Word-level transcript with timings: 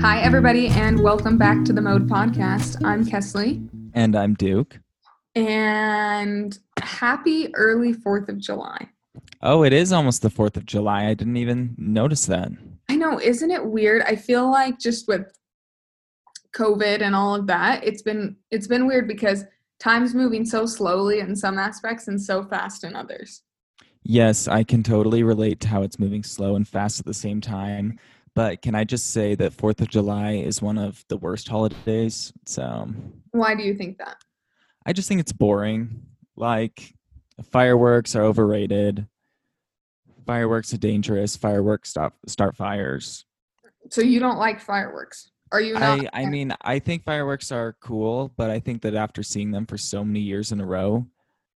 Hi, 0.00 0.20
everybody, 0.20 0.68
and 0.68 1.00
welcome 1.02 1.36
back 1.36 1.64
to 1.66 1.72
the 1.72 1.82
Mode 1.82 2.08
Podcast. 2.08 2.82
I'm 2.84 3.04
Kesley, 3.04 3.68
And 3.92 4.16
I'm 4.16 4.32
Duke. 4.34 4.78
and 5.34 6.58
happy 6.78 7.54
early 7.54 7.92
4th 7.92 8.28
of 8.30 8.38
July. 8.38 8.88
Oh, 9.42 9.62
it 9.64 9.72
is 9.74 9.92
almost 9.92 10.22
the 10.22 10.30
4th 10.30 10.56
of 10.56 10.64
July. 10.64 11.06
I 11.06 11.14
didn't 11.14 11.36
even 11.36 11.74
notice 11.76 12.24
that. 12.26 12.50
I 12.88 12.96
know, 12.96 13.20
isn't 13.20 13.50
it 13.50 13.64
weird? 13.66 14.02
I 14.02 14.16
feel 14.16 14.50
like 14.50 14.78
just 14.78 15.06
with 15.08 15.30
COVID 16.56 17.02
and 17.02 17.14
all 17.14 17.34
of 17.34 17.46
that, 17.48 17.84
it's 17.84 18.00
been 18.02 18.36
it's 18.50 18.66
been 18.66 18.86
weird 18.86 19.06
because 19.06 19.44
time's 19.78 20.14
moving 20.14 20.46
so 20.46 20.64
slowly 20.64 21.20
in 21.20 21.36
some 21.36 21.58
aspects 21.58 22.08
and 22.08 22.20
so 22.20 22.42
fast 22.44 22.82
in 22.84 22.96
others. 22.96 23.42
Yes, 24.10 24.48
I 24.48 24.64
can 24.64 24.82
totally 24.82 25.22
relate 25.22 25.60
to 25.60 25.68
how 25.68 25.82
it's 25.82 25.98
moving 25.98 26.22
slow 26.22 26.56
and 26.56 26.66
fast 26.66 26.98
at 26.98 27.04
the 27.04 27.12
same 27.12 27.42
time. 27.42 27.98
But 28.34 28.62
can 28.62 28.74
I 28.74 28.84
just 28.84 29.10
say 29.10 29.34
that 29.34 29.52
4th 29.52 29.82
of 29.82 29.88
July 29.88 30.32
is 30.32 30.62
one 30.62 30.78
of 30.78 31.04
the 31.08 31.18
worst 31.18 31.46
holidays? 31.46 32.32
So 32.46 32.88
Why 33.32 33.54
do 33.54 33.64
you 33.64 33.74
think 33.74 33.98
that? 33.98 34.16
I 34.86 34.94
just 34.94 35.08
think 35.08 35.20
it's 35.20 35.32
boring. 35.32 36.06
Like, 36.36 36.94
fireworks 37.50 38.16
are 38.16 38.22
overrated. 38.22 39.06
Fireworks 40.26 40.72
are 40.72 40.78
dangerous. 40.78 41.36
Fireworks 41.36 41.90
stop 41.90 42.14
start 42.26 42.56
fires. 42.56 43.26
So 43.90 44.00
you 44.00 44.20
don't 44.20 44.38
like 44.38 44.58
fireworks? 44.58 45.30
Are 45.52 45.60
you 45.60 45.74
not? 45.74 46.00
I, 46.14 46.22
I 46.22 46.26
mean, 46.26 46.54
I 46.62 46.78
think 46.78 47.04
fireworks 47.04 47.52
are 47.52 47.76
cool, 47.80 48.32
but 48.38 48.48
I 48.48 48.58
think 48.58 48.80
that 48.82 48.94
after 48.94 49.22
seeing 49.22 49.50
them 49.50 49.66
for 49.66 49.76
so 49.76 50.02
many 50.02 50.20
years 50.20 50.50
in 50.50 50.62
a 50.62 50.66
row, 50.66 51.06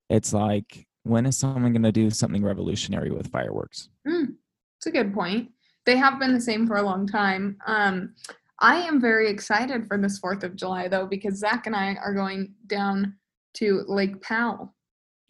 it's 0.10 0.34
like, 0.34 0.88
when 1.04 1.26
is 1.26 1.38
someone 1.38 1.74
going 1.74 1.84
to 1.84 1.92
do 1.92 2.10
something 2.10 2.44
revolutionary 2.44 3.12
with 3.12 3.32
fireworks? 3.32 3.90
Mm, 4.08 4.36
it's 4.78 4.88
a 4.88 4.92
good 4.92 5.14
point. 5.14 5.50
They 5.86 5.98
have 5.98 6.20
been 6.20 6.34
the 6.34 6.42
same 6.42 6.68
for 6.68 6.78
a 6.78 6.84
long 6.84 7.08
time. 7.08 7.58
Um, 7.66 8.14
I 8.60 8.76
am 8.76 9.00
very 9.00 9.30
excited 9.30 9.88
for 9.88 9.98
this 9.98 10.20
4th 10.20 10.44
of 10.44 10.56
July, 10.56 10.88
though, 10.88 11.08
because 11.08 11.40
Zach 11.40 11.66
and 11.66 11.76
I 11.76 11.96
are 11.96 12.14
going 12.14 12.54
down 12.68 13.16
to 13.56 13.84
Lake 13.88 14.22
Powell. 14.22 14.76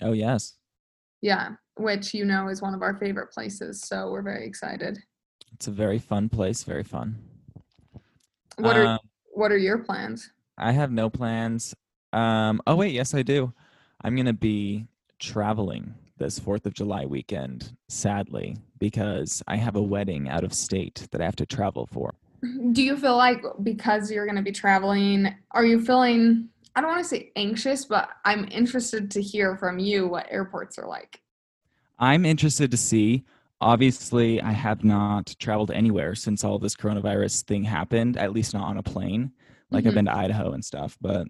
Oh, 0.02 0.14
yes. 0.14 0.56
Yeah, 1.22 1.52
which 1.78 2.14
you 2.14 2.26
know 2.26 2.48
is 2.48 2.62
one 2.62 2.74
of 2.74 2.82
our 2.82 2.98
favorite 2.98 3.32
places. 3.32 3.82
So 3.82 4.10
we're 4.12 4.22
very 4.22 4.46
excited. 4.46 4.98
It's 5.54 5.68
a 5.68 5.72
very 5.72 6.00
fun 6.00 6.30
place. 6.30 6.64
Very 6.64 6.84
fun. 6.84 7.18
What 8.58 8.76
are 8.76 8.86
Um, 8.86 9.00
what 9.34 9.52
are 9.52 9.58
your 9.58 9.80
plans? 9.80 10.32
I 10.58 10.72
have 10.72 10.92
no 10.92 11.10
plans. 11.10 11.76
Um, 12.12 12.62
oh, 12.66 12.76
wait. 12.76 12.94
Yes, 12.94 13.14
I 13.14 13.22
do. 13.22 13.54
I'm 14.04 14.16
going 14.16 14.26
to 14.26 14.34
be 14.34 14.88
traveling 15.20 15.94
this 16.18 16.40
4th 16.40 16.66
of 16.66 16.74
July 16.74 17.06
weekend, 17.06 17.76
sadly, 17.88 18.58
because 18.80 19.42
I 19.48 19.56
have 19.58 19.76
a 19.76 19.82
wedding 19.82 20.28
out 20.28 20.44
of 20.44 20.54
state 20.54 21.08
that 21.12 21.22
I 21.22 21.26
have 21.26 21.36
to 21.38 21.46
travel 21.46 21.88
for. 21.92 22.16
Do 22.72 22.82
you 22.82 22.98
feel 22.98 23.18
like 23.18 23.44
because 23.64 24.12
you're 24.12 24.26
going 24.26 24.38
to 24.38 24.42
be 24.42 24.52
traveling, 24.52 25.36
are 25.52 25.66
you 25.66 25.84
feeling 25.84 26.50
I 26.76 26.82
don't 26.82 26.92
want 26.92 27.04
to 27.04 27.10
say 27.10 27.32
anxious, 27.36 27.86
but 27.86 28.10
I'm 28.24 28.48
interested 28.52 29.12
to 29.12 29.22
hear 29.22 29.58
from 29.58 29.80
you 29.80 30.08
what 30.08 30.28
airports 30.30 30.78
are 30.78 30.88
like. 30.88 31.22
I'm 31.98 32.26
interested 32.26 32.72
to 32.72 32.78
see. 32.78 33.26
Obviously, 33.60 34.42
I 34.42 34.52
have 34.52 34.84
not 34.86 35.36
traveled 35.40 35.72
anywhere 35.72 36.16
since 36.16 36.44
all 36.44 36.60
this 36.60 36.76
coronavirus 36.76 37.44
thing 37.44 37.64
happened, 37.64 38.16
at 38.16 38.32
least 38.32 38.54
not 38.54 38.64
on 38.64 38.78
a 38.78 38.84
plane. 38.84 39.32
Like 39.72 39.84
Mhm. 39.84 39.88
I've 39.88 39.94
been 39.96 40.06
to 40.06 40.16
Idaho 40.16 40.52
and 40.52 40.64
stuff, 40.64 40.98
but 41.02 41.28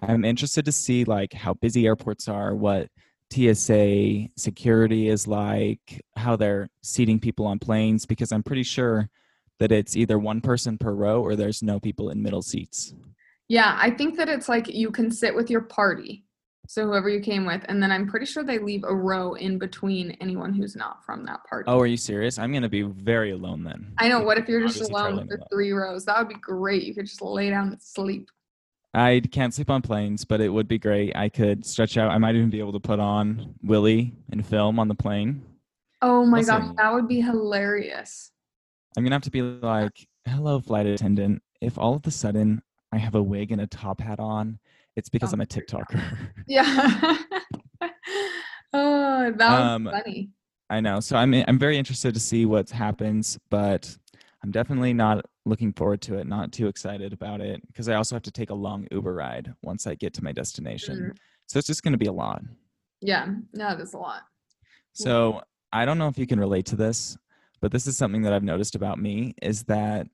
I'm 0.00 0.24
interested 0.24 0.64
to 0.66 0.72
see 0.72 1.04
like 1.04 1.32
how 1.32 1.54
busy 1.54 1.86
airports 1.86 2.28
are, 2.28 2.54
what 2.54 2.88
TSA 3.32 4.28
security 4.36 5.08
is 5.08 5.26
like, 5.26 6.04
how 6.16 6.36
they're 6.36 6.68
seating 6.82 7.18
people 7.18 7.46
on 7.46 7.58
planes 7.58 8.06
because 8.06 8.32
I'm 8.32 8.42
pretty 8.42 8.62
sure 8.62 9.10
that 9.58 9.72
it's 9.72 9.96
either 9.96 10.18
one 10.18 10.40
person 10.40 10.78
per 10.78 10.92
row 10.92 11.20
or 11.20 11.36
there's 11.36 11.62
no 11.62 11.80
people 11.80 12.10
in 12.10 12.22
middle 12.22 12.42
seats. 12.42 12.94
Yeah, 13.48 13.76
I 13.80 13.90
think 13.90 14.16
that 14.16 14.28
it's 14.28 14.48
like 14.48 14.68
you 14.68 14.90
can 14.90 15.10
sit 15.10 15.34
with 15.34 15.50
your 15.50 15.62
party. 15.62 16.24
So 16.68 16.84
whoever 16.84 17.08
you 17.08 17.20
came 17.20 17.46
with, 17.46 17.64
and 17.66 17.82
then 17.82 17.90
I'm 17.90 18.06
pretty 18.06 18.26
sure 18.26 18.44
they 18.44 18.58
leave 18.58 18.84
a 18.84 18.94
row 18.94 19.32
in 19.32 19.58
between 19.58 20.10
anyone 20.20 20.52
who's 20.52 20.76
not 20.76 21.02
from 21.02 21.24
that 21.24 21.40
party. 21.48 21.64
Oh, 21.66 21.80
are 21.80 21.86
you 21.86 21.96
serious? 21.96 22.38
I'm 22.38 22.50
going 22.50 22.62
to 22.62 22.68
be 22.68 22.82
very 22.82 23.30
alone 23.30 23.64
then. 23.64 23.94
I 23.96 24.10
know. 24.10 24.20
What 24.20 24.36
if 24.36 24.48
you're 24.48 24.60
just 24.66 24.90
alone 24.90 25.26
for 25.26 25.36
alone. 25.36 25.46
three 25.50 25.72
rows? 25.72 26.04
That 26.04 26.18
would 26.18 26.28
be 26.28 26.34
great. 26.34 26.82
You 26.82 26.94
could 26.94 27.06
just 27.06 27.22
lay 27.22 27.48
down 27.48 27.68
and 27.68 27.82
sleep. 27.82 28.30
I 28.98 29.20
can't 29.20 29.54
sleep 29.54 29.70
on 29.70 29.80
planes, 29.82 30.24
but 30.24 30.40
it 30.40 30.48
would 30.48 30.66
be 30.66 30.78
great. 30.78 31.14
I 31.16 31.28
could 31.28 31.64
stretch 31.64 31.96
out. 31.96 32.10
I 32.10 32.18
might 32.18 32.34
even 32.34 32.50
be 32.50 32.58
able 32.58 32.72
to 32.72 32.80
put 32.80 32.98
on 32.98 33.54
Willie 33.62 34.14
and 34.32 34.44
film 34.44 34.78
on 34.78 34.88
the 34.88 34.94
plane. 34.94 35.42
Oh 36.02 36.24
my 36.26 36.42
gosh, 36.42 36.60
Listen. 36.62 36.76
that 36.76 36.92
would 36.92 37.06
be 37.08 37.20
hilarious. 37.20 38.32
I'm 38.96 39.04
gonna 39.04 39.14
have 39.14 39.22
to 39.22 39.30
be 39.30 39.42
like, 39.42 39.92
"Hello, 40.26 40.60
flight 40.60 40.86
attendant." 40.86 41.42
If 41.60 41.78
all 41.78 41.94
of 41.94 42.06
a 42.06 42.10
sudden 42.10 42.62
I 42.92 42.98
have 42.98 43.14
a 43.14 43.22
wig 43.22 43.52
and 43.52 43.60
a 43.60 43.66
top 43.66 44.00
hat 44.00 44.18
on, 44.20 44.58
it's 44.96 45.08
because 45.08 45.32
Oh 45.32 45.34
I'm 45.34 45.40
a. 45.42 45.46
TikToker. 45.46 46.02
Yeah. 46.48 47.18
oh, 48.72 49.32
that 49.32 49.38
was 49.38 49.60
Um, 49.60 49.84
funny. 49.90 50.30
I 50.70 50.80
know. 50.80 51.00
So 51.00 51.16
I'm 51.16 51.32
I'm 51.34 51.58
very 51.58 51.78
interested 51.78 52.14
to 52.14 52.20
see 52.20 52.46
what 52.46 52.70
happens, 52.70 53.38
but 53.50 53.96
I'm 54.42 54.50
definitely 54.50 54.92
not 54.92 55.24
looking 55.44 55.72
forward 55.72 56.00
to 56.02 56.18
it. 56.18 56.26
Not 56.26 56.52
too 56.52 56.68
excited 56.68 57.12
about 57.12 57.40
it 57.40 57.66
because 57.66 57.88
I 57.88 57.94
also 57.94 58.14
have 58.14 58.22
to 58.22 58.30
take 58.30 58.50
a 58.50 58.54
long 58.54 58.86
Uber 58.92 59.12
ride 59.14 59.52
once 59.62 59.86
I 59.86 59.94
get 59.94 60.14
to 60.14 60.24
my 60.24 60.32
destination. 60.32 61.10
Mm, 61.12 61.16
So 61.46 61.58
it's 61.58 61.66
just 61.66 61.82
gonna 61.82 61.98
be 61.98 62.06
a 62.06 62.12
lot. 62.12 62.42
yeah, 63.00 63.26
no, 63.52 63.76
that's 63.76 63.94
a 63.94 63.98
lot. 63.98 64.22
So 64.92 65.42
I 65.72 65.84
don't 65.84 65.98
know 65.98 66.08
if 66.08 66.18
you 66.18 66.26
can 66.26 66.40
relate 66.40 66.66
to 66.66 66.76
this, 66.76 67.16
but 67.60 67.72
this 67.72 67.86
is 67.86 67.96
something 67.96 68.22
that 68.22 68.32
I've 68.32 68.42
noticed 68.44 68.74
about 68.74 68.98
me 68.98 69.34
is 69.42 69.64
that 69.64 70.06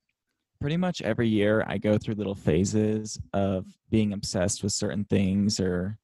pretty 0.59 0.77
much 0.77 1.01
every 1.01 1.27
year 1.27 1.63
I 1.67 1.77
go 1.77 1.97
through 1.97 2.15
little 2.15 2.35
phases 2.35 3.19
of 3.33 3.65
being 3.89 4.13
obsessed 4.13 4.63
with 4.63 4.73
certain 4.73 5.05
things 5.05 5.59
or 5.59 5.97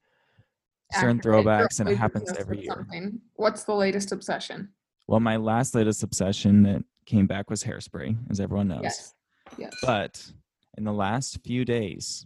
certain. 0.94 1.20
Throwbacks, 1.20 1.80
and 1.80 1.90
it 1.90 1.98
happens 1.98 2.32
every 2.38 2.62
year. 2.62 2.74
something. 2.76 3.20
What's 3.36 3.64
the 3.64 3.74
latest 3.76 4.12
obsession? 4.12 4.70
Well, 5.08 5.20
my 5.20 5.38
last 5.38 5.76
latest 5.76 6.04
obsession 6.04 6.64
that 6.64 6.84
came 7.06 7.28
back 7.28 7.50
was 7.50 7.64
hairspray, 7.64 8.16
as 8.30 8.40
everyone 8.40 8.70
knows. 8.70 8.84
Yes. 8.84 9.14
Yes. 9.58 9.74
But 9.82 10.32
in 10.78 10.84
the 10.84 10.94
last 10.94 11.40
few 11.44 11.66
days, 11.66 12.26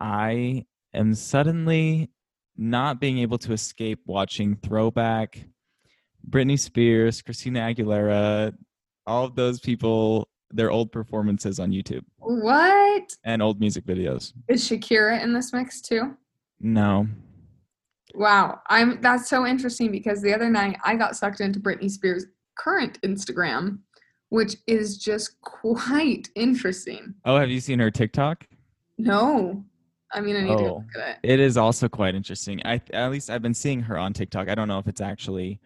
I 0.00 0.64
am 0.94 1.14
suddenly 1.14 2.10
not 2.56 3.00
being 3.00 3.18
able 3.18 3.38
to 3.38 3.52
escape 3.52 4.00
watching 4.06 4.56
throwback 4.56 5.44
Britney 6.28 6.58
Spears, 6.58 7.20
Christina 7.20 7.60
Aguilera, 7.60 8.54
all 9.06 9.24
of 9.24 9.34
those 9.34 9.60
people, 9.60 10.28
their 10.50 10.70
old 10.70 10.92
performances 10.92 11.58
on 11.58 11.70
YouTube 11.70 12.04
what? 12.18 13.16
and 13.24 13.42
old 13.42 13.60
music 13.60 13.84
videos. 13.84 14.32
Is 14.48 14.66
Shakira 14.66 15.22
in 15.22 15.32
this 15.32 15.52
mix 15.52 15.80
too? 15.80 16.16
No. 16.60 17.08
Wow. 18.14 18.60
I'm 18.68 19.00
that's 19.00 19.28
so 19.28 19.46
interesting 19.46 19.90
because 19.90 20.20
the 20.22 20.34
other 20.34 20.50
night 20.50 20.78
I 20.84 20.96
got 20.96 21.16
sucked 21.16 21.40
into 21.40 21.60
Britney 21.60 21.90
Spears' 21.90 22.26
current 22.56 23.00
Instagram, 23.02 23.78
which 24.28 24.56
is 24.66 24.98
just 24.98 25.40
quite 25.40 26.28
interesting. 26.34 27.14
Oh, 27.24 27.36
have 27.36 27.50
you 27.50 27.60
seen 27.60 27.78
her 27.78 27.90
TikTok? 27.90 28.46
No. 28.98 29.64
I 30.12 30.20
mean 30.20 30.36
I 30.36 30.40
need 30.42 30.48
to 30.58 30.64
Oh. 30.64 30.74
look 30.76 30.84
at 31.02 31.08
it. 31.24 31.28
It 31.28 31.40
is 31.40 31.56
also 31.56 31.88
quite 31.88 32.14
interesting. 32.14 32.60
I 32.64 32.80
at 32.92 33.10
least 33.10 33.30
I've 33.30 33.42
been 33.42 33.54
seeing 33.54 33.82
her 33.82 33.98
on 33.98 34.12
TikTok. 34.12 34.48
I 34.48 34.54
don't 34.54 34.68
know 34.68 34.78
if 34.78 34.86
it's 34.86 35.00
actually 35.00 35.60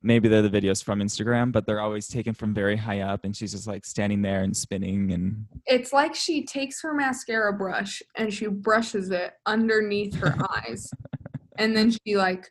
maybe 0.00 0.28
they're 0.28 0.42
the 0.42 0.48
videos 0.48 0.82
from 0.82 1.00
Instagram, 1.00 1.50
but 1.50 1.66
they're 1.66 1.80
always 1.80 2.06
taken 2.06 2.32
from 2.32 2.54
very 2.54 2.76
high 2.76 3.00
up 3.00 3.24
and 3.24 3.36
she's 3.36 3.50
just 3.50 3.66
like 3.66 3.84
standing 3.84 4.22
there 4.22 4.42
and 4.42 4.56
spinning 4.56 5.10
and 5.12 5.44
It's 5.66 5.92
like 5.92 6.14
she 6.14 6.46
takes 6.46 6.80
her 6.82 6.94
mascara 6.94 7.52
brush 7.52 8.00
and 8.14 8.32
she 8.32 8.46
brushes 8.46 9.10
it 9.10 9.32
underneath 9.44 10.14
her 10.14 10.34
eyes. 10.64 10.88
And 11.58 11.76
then 11.76 11.90
she 11.90 12.16
like 12.16 12.50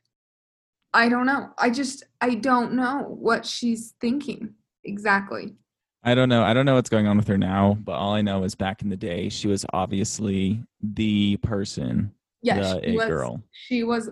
I 0.93 1.09
don't 1.09 1.25
know. 1.25 1.49
I 1.57 1.69
just 1.69 2.03
I 2.21 2.35
don't 2.35 2.73
know 2.73 3.03
what 3.19 3.45
she's 3.45 3.93
thinking 3.99 4.53
exactly. 4.83 5.55
I 6.03 6.15
don't 6.15 6.29
know. 6.29 6.43
I 6.43 6.53
don't 6.53 6.65
know 6.65 6.75
what's 6.75 6.89
going 6.89 7.07
on 7.07 7.17
with 7.17 7.27
her 7.27 7.37
now, 7.37 7.77
but 7.81 7.93
all 7.93 8.13
I 8.13 8.21
know 8.21 8.43
is 8.43 8.55
back 8.55 8.81
in 8.81 8.89
the 8.89 8.95
day, 8.95 9.29
she 9.29 9.47
was 9.47 9.65
obviously 9.73 10.63
the 10.81 11.37
person, 11.37 12.13
Yeah, 12.41 12.59
the 12.59 12.81
she 12.81 12.87
it 12.91 12.95
was 12.95 13.07
girl. 13.07 13.43
she 13.51 13.83
was 13.83 14.09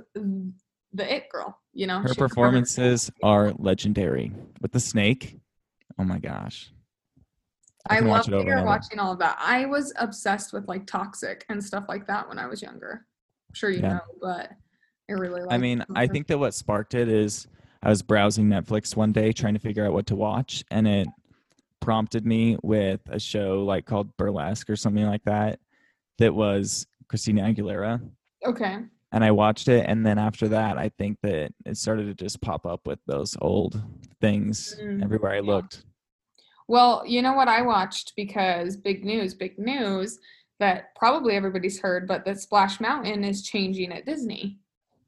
the 0.94 1.16
it 1.16 1.30
girl, 1.30 1.58
you 1.74 1.88
know. 1.88 2.00
Her 2.00 2.10
She 2.10 2.16
performances 2.20 3.12
are 3.24 3.54
legendary. 3.54 4.32
With 4.62 4.72
the 4.72 4.80
snake, 4.80 5.38
oh 6.00 6.04
my 6.04 6.20
gosh. 6.20 6.72
I, 7.88 7.98
can 7.98 8.08
love 8.08 8.26
that 8.26 8.46
you're 8.46 8.66
watching 8.66 8.98
all 9.00 9.14
of 9.14 9.20
that. 9.20 9.38
I 9.40 9.66
was 9.66 9.94
obsessed 9.98 10.54
with 10.54 10.68
like 10.68 10.88
toxic 10.88 11.46
and 11.50 11.64
stuff 11.64 11.86
like 11.88 12.08
that 12.08 12.28
when 12.28 12.40
I 12.40 12.48
was 12.48 12.62
younger. 12.62 13.06
I'm 13.50 13.54
sure 13.54 13.70
you 13.70 13.82
Yeah. 13.82 13.94
know, 13.94 14.00
but 14.22 14.52
I 15.10 15.14
really 15.14 15.42
like 15.42 15.52
I 15.52 15.58
mean, 15.58 15.86
I 15.96 16.08
think 16.08 16.28
that 16.28 16.40
what 16.40 16.54
sparked 16.54 16.94
it 16.96 17.08
is 17.08 17.48
I 17.84 17.90
was 17.90 18.02
browsing 18.02 18.48
Netflix 18.48 18.96
one 18.96 19.12
day 19.12 19.32
trying 19.32 19.54
to 19.54 19.60
figure 19.60 19.86
out 19.86 19.94
what 19.94 20.08
to 20.08 20.16
watch, 20.16 20.64
and 20.72 20.88
it 20.88 21.08
prompted 21.82 22.26
me 22.26 22.58
with 22.64 23.02
a 23.10 23.20
show 23.20 23.64
like 23.64 23.86
called 23.86 24.16
Burlesque 24.18 24.70
or 24.70 24.76
something 24.76 25.06
like 25.06 25.24
that, 25.26 25.60
that 26.18 26.34
was 26.34 26.88
Christina 27.08 27.44
Aguilera. 27.44 28.02
Okay. 28.46 28.80
and 29.12 29.24
I 29.24 29.32
watched 29.32 29.68
it, 29.68 29.86
and 29.88 30.06
then 30.06 30.18
after 30.18 30.48
that, 30.50 30.78
I 30.78 30.90
think 30.98 31.20
that 31.22 31.52
it 31.66 31.78
started 31.78 32.06
to 32.06 32.24
just 32.24 32.42
pop 32.42 32.66
up 32.66 32.88
with 32.88 33.00
those 33.06 33.36
old 33.42 33.82
things 34.22 34.76
Mm, 34.82 35.04
everywhere 35.04 35.34
I 35.34 35.36
yeah. 35.36 35.42
looked. 35.42 35.84
Well, 36.68 37.04
you 37.06 37.22
know 37.22 37.34
what 37.34 37.48
I 37.48 37.62
watched 37.62 38.14
because 38.16 38.76
big 38.76 39.06
news, 39.06 39.36
big 39.36 39.60
news 39.60 40.18
that 40.60 40.96
probably 40.96 41.36
everybody's 41.36 41.80
heard, 41.80 42.08
but 42.08 42.26
that 42.26 42.40
Splash 42.40 42.80
Mountain 42.80 43.24
is 43.24 43.44
changing 43.44 43.92
at 43.92 44.06
Disney. 44.06 44.58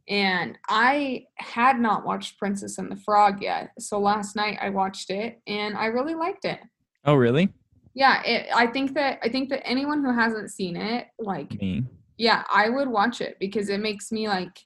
And 0.07 0.57
I 0.69 1.25
had 1.35 1.79
not 1.79 2.05
watched 2.05 2.39
Princess 2.39 2.77
and 2.77 2.89
the 2.91 2.95
Frog 2.95 3.41
yet. 3.41 3.71
So 3.79 3.99
last 3.99 4.35
night 4.35 4.57
I 4.61 4.69
watched 4.69 5.09
it 5.09 5.41
and 5.47 5.77
I 5.77 5.87
really 5.87 6.15
liked 6.15 6.45
it. 6.45 6.59
Oh, 7.03 7.15
really? 7.15 7.49
Yeah, 7.93 8.21
it, 8.23 8.47
I 8.55 8.67
think 8.67 8.93
that 8.93 9.19
I 9.23 9.29
think 9.29 9.49
that 9.49 9.67
anyone 9.67 10.03
who 10.03 10.13
hasn't 10.13 10.51
seen 10.51 10.75
it, 10.77 11.07
like 11.19 11.59
Me? 11.59 11.83
yeah, 12.17 12.43
I 12.53 12.69
would 12.69 12.87
watch 12.87 13.21
it 13.21 13.37
because 13.39 13.69
it 13.69 13.79
makes 13.79 14.11
me 14.11 14.27
like 14.27 14.59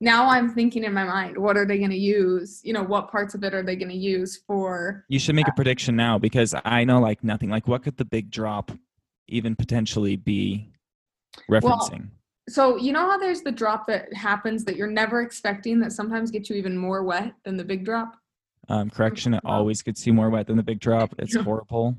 now 0.00 0.28
I'm 0.28 0.54
thinking 0.54 0.84
in 0.84 0.94
my 0.94 1.04
mind, 1.04 1.36
what 1.36 1.56
are 1.56 1.66
they 1.66 1.78
going 1.78 1.90
to 1.90 1.96
use? 1.96 2.60
You 2.62 2.72
know, 2.72 2.84
what 2.84 3.10
parts 3.10 3.34
of 3.34 3.42
it 3.42 3.52
are 3.52 3.64
they 3.64 3.74
going 3.74 3.88
to 3.88 3.96
use 3.96 4.40
for 4.46 5.04
You 5.08 5.18
should 5.18 5.34
make 5.34 5.48
a 5.48 5.50
uh, 5.50 5.54
prediction 5.54 5.96
now 5.96 6.18
because 6.18 6.54
I 6.64 6.84
know 6.84 7.00
like 7.00 7.24
nothing. 7.24 7.50
Like, 7.50 7.66
what 7.66 7.82
could 7.82 7.96
the 7.96 8.04
big 8.04 8.30
drop 8.30 8.70
even 9.26 9.56
potentially 9.56 10.16
be 10.16 10.70
referencing? 11.50 12.10
So 12.48 12.76
you 12.76 12.92
know 12.92 13.10
how 13.10 13.18
there's 13.18 13.42
the 13.42 13.52
drop 13.52 13.86
that 13.86 14.12
happens 14.14 14.64
that 14.64 14.76
you're 14.76 14.90
never 14.90 15.22
expecting 15.22 15.78
that 15.80 15.92
sometimes 15.92 16.30
gets 16.30 16.50
you 16.50 16.56
even 16.56 16.76
more 16.76 17.04
wet 17.04 17.34
than 17.44 17.56
the 17.56 17.64
big 17.64 17.84
drop? 17.84 18.16
um, 18.68 18.90
correction, 18.90 19.34
it 19.34 19.42
always 19.44 19.82
gets 19.82 20.06
you 20.06 20.12
more 20.12 20.30
wet 20.30 20.46
than 20.46 20.56
the 20.56 20.62
big 20.62 20.80
drop. 20.80 21.14
It's 21.18 21.36
horrible. 21.42 21.96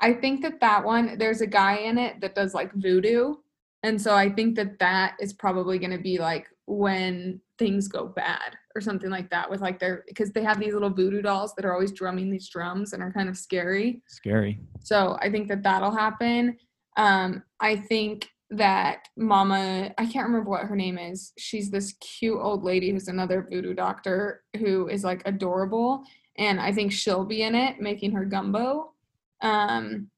I 0.00 0.14
think 0.14 0.42
that 0.42 0.60
that 0.60 0.84
one 0.84 1.16
there's 1.18 1.40
a 1.40 1.46
guy 1.46 1.76
in 1.76 1.98
it 1.98 2.20
that 2.20 2.34
does 2.34 2.54
like 2.54 2.72
voodoo. 2.74 3.34
And 3.82 4.00
so 4.00 4.14
I 4.14 4.30
think 4.30 4.56
that 4.56 4.78
that 4.78 5.16
is 5.20 5.32
probably 5.32 5.78
going 5.78 5.90
to 5.90 6.02
be 6.02 6.18
like 6.18 6.46
when 6.66 7.40
things 7.58 7.88
go 7.88 8.06
bad 8.06 8.56
or 8.74 8.80
something 8.80 9.10
like 9.10 9.28
that 9.30 9.50
with 9.50 9.60
like 9.60 9.78
their 9.78 10.04
because 10.06 10.30
they 10.30 10.42
have 10.42 10.58
these 10.58 10.72
little 10.72 10.90
voodoo 10.90 11.20
dolls 11.20 11.54
that 11.54 11.64
are 11.64 11.72
always 11.72 11.92
drumming 11.92 12.30
these 12.30 12.48
drums 12.48 12.92
and 12.92 13.02
are 13.02 13.12
kind 13.12 13.28
of 13.28 13.36
scary. 13.36 14.02
Scary. 14.08 14.60
So 14.80 15.18
I 15.20 15.30
think 15.30 15.48
that 15.48 15.62
that'll 15.62 15.94
happen. 15.94 16.56
Um, 16.96 17.42
I 17.60 17.76
think 17.76 18.28
that 18.52 19.08
Mama, 19.16 19.92
I 19.96 20.06
can't 20.06 20.26
remember 20.26 20.50
what 20.50 20.66
her 20.66 20.76
name 20.76 20.98
is. 20.98 21.32
She's 21.38 21.70
this 21.70 21.94
cute 21.94 22.38
old 22.38 22.64
lady 22.64 22.90
who's 22.90 23.08
another 23.08 23.46
voodoo 23.50 23.74
doctor 23.74 24.42
who 24.58 24.88
is 24.88 25.04
like 25.04 25.22
adorable. 25.24 26.04
And 26.38 26.60
I 26.60 26.72
think 26.72 26.92
she'll 26.92 27.24
be 27.24 27.42
in 27.42 27.54
it 27.54 27.80
making 27.80 28.12
her 28.12 28.24
gumbo. 28.24 28.92
Um, 29.40 30.10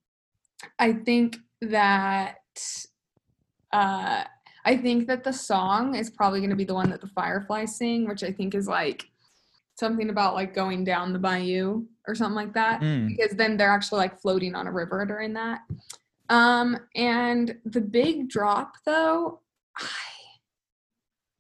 I 0.79 0.93
think 0.93 1.37
that 1.63 2.37
uh, 3.73 4.25
I 4.65 4.77
think 4.77 5.07
that 5.07 5.25
the 5.25 5.33
song 5.33 5.95
is 5.95 6.11
probably 6.11 6.41
going 6.41 6.51
to 6.51 6.57
be 6.57 6.65
the 6.65 6.75
one 6.75 6.91
that 6.91 7.01
the 7.01 7.09
Fireflies 7.09 7.77
sing, 7.77 8.09
which 8.09 8.23
I 8.23 8.33
think 8.33 8.55
is 8.55 8.67
like 8.67 9.05
something 9.79 10.11
about 10.11 10.35
like 10.35 10.55
going 10.55 10.85
down 10.85 11.13
the 11.13 11.19
bayou 11.19 11.85
or 12.07 12.15
something 12.15 12.37
like 12.37 12.55
that 12.55 12.81
Mm. 12.81 13.09
because 13.09 13.37
then 13.37 13.57
they're 13.57 13.71
actually 13.73 13.99
like 13.99 14.21
floating 14.21 14.55
on 14.55 14.67
a 14.67 14.73
river 14.73 15.05
during 15.05 15.33
that. 15.35 15.61
Um, 16.29 16.79
and 16.95 17.57
the 17.65 17.81
big 17.81 18.29
drop 18.29 18.75
though, 18.85 19.41
I, 19.79 19.87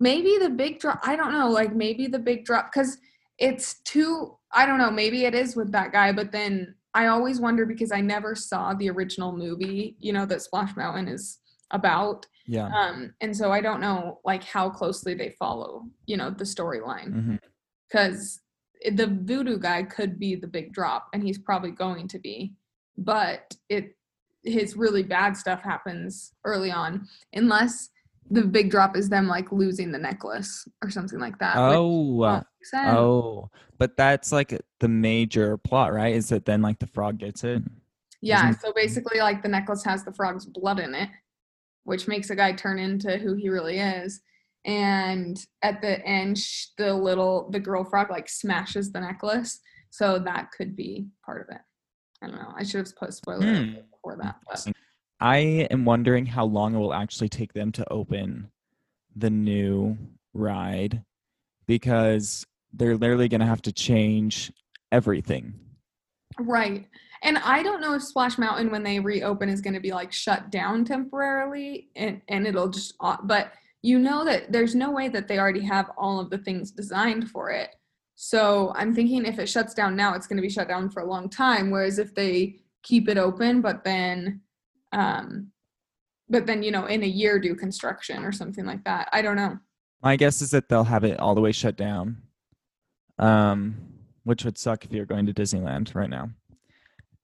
maybe 0.00 0.36
the 0.38 0.50
big 0.50 0.80
drop, 0.80 1.00
I 1.02 1.16
don't 1.16 1.32
know, 1.32 1.50
like 1.50 1.74
maybe 1.74 2.06
the 2.06 2.18
big 2.18 2.44
drop 2.44 2.72
because 2.72 2.98
it's 3.38 3.80
too, 3.80 4.36
I 4.52 4.66
don't 4.66 4.78
know, 4.78 4.90
maybe 4.90 5.24
it 5.24 5.34
is 5.34 5.56
with 5.56 5.72
that 5.72 5.92
guy, 5.92 6.12
but 6.12 6.32
then 6.32 6.74
I 6.92 7.06
always 7.06 7.40
wonder 7.40 7.66
because 7.66 7.92
I 7.92 8.00
never 8.00 8.34
saw 8.34 8.74
the 8.74 8.90
original 8.90 9.36
movie, 9.36 9.96
you 9.98 10.12
know, 10.12 10.26
that 10.26 10.42
Splash 10.42 10.76
Mountain 10.76 11.08
is 11.08 11.38
about. 11.70 12.26
Yeah. 12.46 12.68
Um, 12.68 13.14
and 13.20 13.36
so 13.36 13.50
I 13.50 13.60
don't 13.60 13.80
know 13.80 14.20
like 14.24 14.44
how 14.44 14.68
closely 14.68 15.14
they 15.14 15.34
follow, 15.38 15.84
you 16.06 16.16
know, 16.16 16.30
the 16.30 16.44
storyline 16.44 17.40
because 17.88 18.40
the 18.92 19.06
voodoo 19.06 19.58
guy 19.58 19.82
could 19.82 20.18
be 20.18 20.34
the 20.34 20.46
big 20.46 20.72
drop 20.72 21.08
and 21.14 21.22
he's 21.22 21.38
probably 21.38 21.70
going 21.70 22.06
to 22.08 22.18
be 22.18 22.52
but 22.96 23.54
it 23.68 23.96
his 24.44 24.76
really 24.76 25.02
bad 25.02 25.36
stuff 25.36 25.62
happens 25.62 26.32
early 26.44 26.70
on 26.70 27.06
unless 27.32 27.88
the 28.30 28.42
big 28.42 28.70
drop 28.70 28.96
is 28.96 29.08
them 29.08 29.26
like 29.26 29.52
losing 29.52 29.92
the 29.92 29.98
necklace 29.98 30.66
or 30.82 30.90
something 30.90 31.18
like 31.18 31.38
that 31.38 31.56
Oh. 31.56 32.14
won't 32.14 32.46
make 32.60 32.66
sense. 32.66 32.96
Oh, 32.96 33.50
but 33.78 33.96
that's 33.96 34.32
like 34.32 34.58
the 34.80 34.88
major 34.88 35.56
plot, 35.58 35.92
right? 35.92 36.14
Is 36.14 36.28
that 36.30 36.44
then 36.46 36.62
like 36.62 36.78
the 36.78 36.86
frog 36.86 37.18
gets 37.18 37.44
it? 37.44 37.62
yeah 38.22 38.48
isn't- 38.48 38.62
so 38.62 38.72
basically 38.72 39.18
like 39.18 39.42
the 39.42 39.48
necklace 39.48 39.84
has 39.84 40.02
the 40.04 40.12
frog's 40.14 40.46
blood 40.46 40.80
in 40.80 40.94
it 40.94 41.10
which 41.84 42.08
makes 42.08 42.30
a 42.30 42.34
guy 42.36 42.52
turn 42.52 42.78
into 42.78 43.18
who 43.18 43.34
he 43.34 43.50
really 43.50 43.78
is 43.78 44.22
and 44.64 45.44
at 45.62 45.82
the 45.82 46.02
end 46.06 46.38
sh- 46.38 46.68
the 46.78 46.94
little 46.94 47.50
the 47.50 47.60
girl 47.60 47.84
frog 47.84 48.08
like 48.10 48.28
smashes 48.28 48.90
the 48.92 49.00
necklace 49.00 49.60
so 49.90 50.18
that 50.18 50.50
could 50.56 50.74
be 50.74 51.06
part 51.26 51.42
of 51.42 51.54
it 51.54 51.60
i 52.22 52.26
don't 52.26 52.36
know 52.36 52.54
i 52.56 52.62
should 52.62 52.86
have 52.86 52.96
put 52.96 53.12
spoiler 53.12 53.44
Hmm. 53.64 53.72
Before 54.04 54.18
that 54.22 54.36
but 54.46 54.74
I 55.20 55.38
am 55.70 55.84
wondering 55.84 56.26
how 56.26 56.44
long 56.44 56.74
it 56.74 56.78
will 56.78 56.92
actually 56.92 57.28
take 57.28 57.54
them 57.54 57.72
to 57.72 57.90
open 57.90 58.50
the 59.16 59.30
new 59.30 59.96
ride 60.34 61.02
because 61.66 62.44
they're 62.72 62.96
literally 62.96 63.28
going 63.28 63.40
to 63.40 63.46
have 63.46 63.62
to 63.62 63.72
change 63.72 64.52
everything. 64.92 65.54
right. 66.38 66.86
And 67.22 67.38
i 67.38 67.62
don't 67.62 67.80
know 67.80 67.94
if 67.94 68.02
splash 68.02 68.36
mountain 68.36 68.70
when 68.70 68.82
they 68.82 69.00
reopen 69.00 69.48
is 69.48 69.62
going 69.62 69.72
to 69.72 69.80
be 69.80 69.92
like 69.92 70.12
shut 70.12 70.50
down 70.50 70.84
temporarily 70.84 71.88
and 71.96 72.20
and 72.28 72.46
it'll 72.46 72.68
just 72.68 72.96
but 73.22 73.52
you 73.80 73.98
know 73.98 74.26
that 74.26 74.52
there's 74.52 74.74
no 74.74 74.90
way 74.90 75.08
that 75.08 75.26
they 75.26 75.38
already 75.38 75.64
have 75.64 75.90
all 75.96 76.20
of 76.20 76.28
the 76.28 76.36
things 76.38 76.70
designed 76.70 77.30
for 77.30 77.50
it. 77.50 77.70
So 78.16 78.74
i'm 78.76 78.94
thinking 78.94 79.24
if 79.24 79.38
it 79.38 79.48
shuts 79.48 79.72
down 79.72 79.96
now 79.96 80.14
it's 80.14 80.26
going 80.26 80.36
to 80.36 80.42
be 80.42 80.50
shut 80.50 80.68
down 80.68 80.90
for 80.90 81.00
a 81.00 81.06
long 81.06 81.30
time 81.30 81.70
whereas 81.70 81.98
if 81.98 82.14
they 82.14 82.63
keep 82.84 83.08
it 83.08 83.18
open 83.18 83.60
but 83.60 83.82
then 83.82 84.40
um 84.92 85.50
but 86.28 86.46
then 86.46 86.62
you 86.62 86.70
know 86.70 86.86
in 86.86 87.02
a 87.02 87.06
year 87.06 87.40
do 87.40 87.54
construction 87.56 88.24
or 88.24 88.30
something 88.30 88.64
like 88.64 88.84
that 88.84 89.08
i 89.12 89.20
don't 89.20 89.36
know 89.36 89.58
My 90.02 90.16
guess 90.16 90.40
is 90.42 90.50
that 90.52 90.68
they'll 90.68 90.84
have 90.84 91.02
it 91.02 91.18
all 91.18 91.34
the 91.34 91.40
way 91.40 91.50
shut 91.50 91.76
down, 91.76 92.18
um, 93.18 93.74
which 94.24 94.44
would 94.44 94.58
suck 94.58 94.84
if 94.84 94.92
you're 94.92 95.06
going 95.06 95.24
to 95.24 95.32
Disneyland 95.32 95.94
right 95.94 96.10
now. 96.10 96.28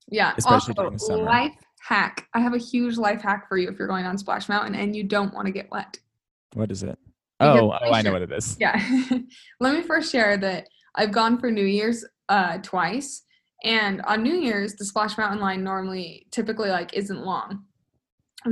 Yeah. 0.09 0.33
Especially 0.39 0.73
also, 0.73 0.73
during 0.73 0.93
the 0.95 0.99
summer. 0.99 1.23
life 1.25 1.53
hack. 1.81 2.27
I 2.33 2.41
have 2.41 2.55
a 2.55 2.59
huge 2.59 2.97
life 2.97 3.21
hack 3.21 3.49
for 3.51 3.59
you 3.59 3.69
if 3.69 3.79
you're 3.79 3.87
going 3.87 4.07
on 4.07 4.17
Splash 4.17 4.49
Mountain 4.49 4.75
and 4.75 4.97
you 4.97 5.05
don't 5.05 5.35
want 5.35 5.45
to 5.47 5.53
get 5.53 5.71
wet. 5.71 5.99
What 6.55 6.71
is 6.71 6.83
it? 6.83 6.99
Oh, 7.39 7.71
I 7.71 7.89
oh, 7.89 7.93
I 7.93 8.01
know 8.03 8.13
what 8.13 8.23
it 8.23 8.33
is. 8.33 8.57
Yeah. 8.59 8.77
Let 9.61 9.75
me 9.75 9.83
first 9.83 10.11
share 10.11 10.39
that 10.39 10.67
I've 10.95 11.13
gone 11.13 11.39
for 11.39 11.51
New 11.51 11.65
Year's 11.65 12.03
uh, 12.31 12.59
twice. 12.63 13.23
And 13.63 14.01
on 14.03 14.23
New 14.23 14.35
Year's, 14.35 14.75
the 14.75 14.85
Splash 14.85 15.19
Mountain 15.19 15.41
line 15.41 15.63
normally 15.63 16.27
typically 16.31 16.71
like 16.71 16.95
isn't 16.95 17.25
long. 17.25 17.65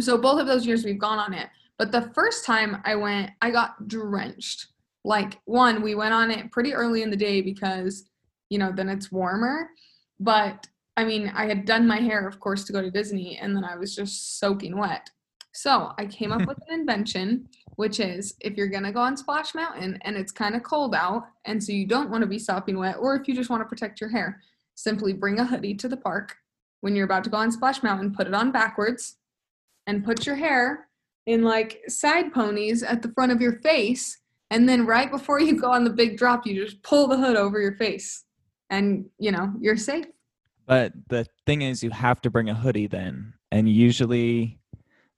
So 0.00 0.19
both 0.19 0.41
of 0.41 0.47
those 0.47 0.67
years 0.67 0.85
we've 0.85 0.99
gone 0.99 1.19
on 1.19 1.33
it. 1.33 1.49
But 1.79 1.93
the 1.93 2.11
first 2.15 2.45
time 2.45 2.83
I 2.85 2.95
went, 2.95 3.31
I 3.41 3.50
got 3.50 3.88
drenched. 3.88 4.67
Like 5.05 5.41
one, 5.45 5.81
we 5.81 5.95
went 5.95 6.12
on 6.12 6.31
it 6.31 6.50
pretty 6.50 6.75
early 6.75 7.03
in 7.03 7.11
the 7.11 7.17
day 7.17 7.41
because, 7.41 8.05
you 8.50 8.59
know, 8.59 8.73
then 8.75 8.88
it's 8.88 9.12
warmer. 9.12 9.71
But 10.21 10.67
I 10.97 11.05
mean, 11.05 11.33
I 11.35 11.47
had 11.47 11.65
done 11.65 11.87
my 11.87 11.99
hair, 11.99 12.27
of 12.27 12.41
course, 12.41 12.65
to 12.65 12.73
go 12.73 12.83
to 12.83 12.91
Disney, 12.91 13.38
and 13.38 13.55
then 13.55 13.65
I 13.65 13.77
was 13.77 13.95
just 13.95 14.41
soaking 14.41 14.77
wet. 14.77 15.09
So 15.53 15.93
I 15.97 16.07
came 16.07 16.33
up 16.33 16.47
with 16.47 16.59
an 16.67 16.75
invention, 16.81 17.49
which 17.77 18.00
is 18.00 18.35
if 18.41 18.57
you're 18.57 18.67
gonna 18.67 18.93
go 18.93 19.00
on 19.00 19.17
Splash 19.17 19.55
Mountain 19.55 19.99
and 20.03 20.17
it's 20.17 20.33
kind 20.33 20.57
of 20.57 20.65
cold 20.65 20.97
out, 20.97 21.29
and 21.45 21.62
so 21.62 21.71
you 21.71 21.87
don't 21.87 22.11
want 22.11 22.23
to 22.23 22.27
be 22.27 22.38
sopping 22.38 22.79
wet, 22.79 22.97
or 22.99 23.15
if 23.15 23.29
you 23.29 23.35
just 23.35 23.49
want 23.49 23.62
to 23.62 23.69
protect 23.69 24.00
your 24.00 24.11
hair, 24.11 24.43
simply 24.79 25.13
bring 25.13 25.41
a 25.41 25.45
hoodie 25.45 25.75
to 25.75 25.89
the 25.89 25.97
park. 25.97 26.37
When 26.81 26.95
you're 26.95 27.05
about 27.05 27.25
to 27.25 27.31
go 27.31 27.37
on 27.37 27.51
Splash 27.51 27.83
Mountain, 27.83 28.15
put 28.15 28.29
it 28.29 28.35
on 28.35 28.53
backwards 28.53 29.17
and 29.89 30.05
put 30.05 30.25
your 30.25 30.37
hair 30.37 30.89
in 31.27 31.43
like 31.43 31.81
side 31.89 32.33
ponies 32.33 32.85
at 32.85 33.03
the 33.03 33.11
front 33.13 33.33
of 33.33 33.41
your 33.41 33.61
face. 33.61 34.19
And 34.51 34.69
then 34.69 34.87
right 34.87 35.11
before 35.11 35.41
you 35.41 35.61
go 35.61 35.73
on 35.73 35.83
the 35.83 35.91
big 35.91 36.17
drop, 36.17 36.47
you 36.47 36.65
just 36.65 36.81
pull 36.83 37.09
the 37.09 37.17
hood 37.17 37.37
over 37.37 37.61
your 37.61 37.75
face 37.75 38.25
and 38.71 39.07
you 39.19 39.33
know, 39.33 39.53
you're 39.61 39.77
safe. 39.77 40.07
But 40.67 40.93
the 41.09 41.27
thing 41.47 41.63
is, 41.63 41.83
you 41.83 41.91
have 41.91 42.21
to 42.21 42.31
bring 42.31 42.51
a 42.51 42.55
hoodie 42.55 42.87
then, 42.89 43.33
and 43.51 43.69
usually, 43.69 44.59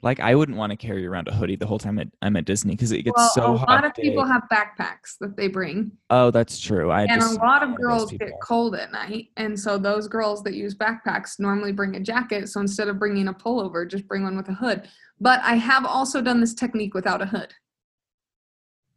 like, 0.02 0.19
I 0.21 0.35
wouldn't 0.35 0.57
want 0.57 0.71
to 0.71 0.76
carry 0.76 1.07
around 1.07 1.28
a 1.28 1.33
hoodie 1.33 1.57
the 1.57 1.66
whole 1.66 1.78
time 1.78 1.99
at, 1.99 2.09
I'm 2.23 2.37
at 2.37 2.45
Disney 2.47 2.73
because 2.75 2.90
it 2.92 3.02
gets 3.02 3.16
Well, 3.16 3.30
so 3.30 3.54
a 3.54 3.59
hot. 3.59 3.69
lot 3.69 3.85
of 3.85 3.92
day. 3.95 4.02
people 4.02 4.25
have 4.25 4.42
backpacks 4.50 5.19
that 5.21 5.37
they 5.37 5.47
bring. 5.49 5.92
Oh, 6.09 6.30
that's 6.30 6.59
true. 6.59 6.90
I 6.90 7.02
and 7.02 7.21
just 7.21 7.38
a 7.38 7.42
lot 7.42 7.62
of 7.62 7.75
girls 7.76 8.11
get 8.12 8.33
cold 8.42 8.75
at 8.75 8.92
night. 8.92 9.28
And 9.37 9.59
so 9.59 9.76
those 9.76 10.09
girls 10.09 10.42
that 10.45 10.54
use 10.54 10.75
backpacks 10.75 11.38
normally 11.38 11.73
bring 11.73 11.97
a 11.97 12.00
jacket. 12.00 12.49
So 12.49 12.61
instead 12.61 12.88
of 12.88 12.99
bringing 12.99 13.28
a 13.28 13.35
pullover, 13.35 13.88
just 13.88 14.09
bring 14.09 14.23
one 14.23 14.37
with 14.37 14.49
a 14.49 14.54
hood. 14.54 14.88
But 15.21 15.40
I 15.42 15.57
have 15.57 15.85
also 15.85 16.23
done 16.23 16.40
this 16.40 16.54
technique 16.54 16.95
without 16.95 17.21
a 17.21 17.26
hood. 17.26 17.52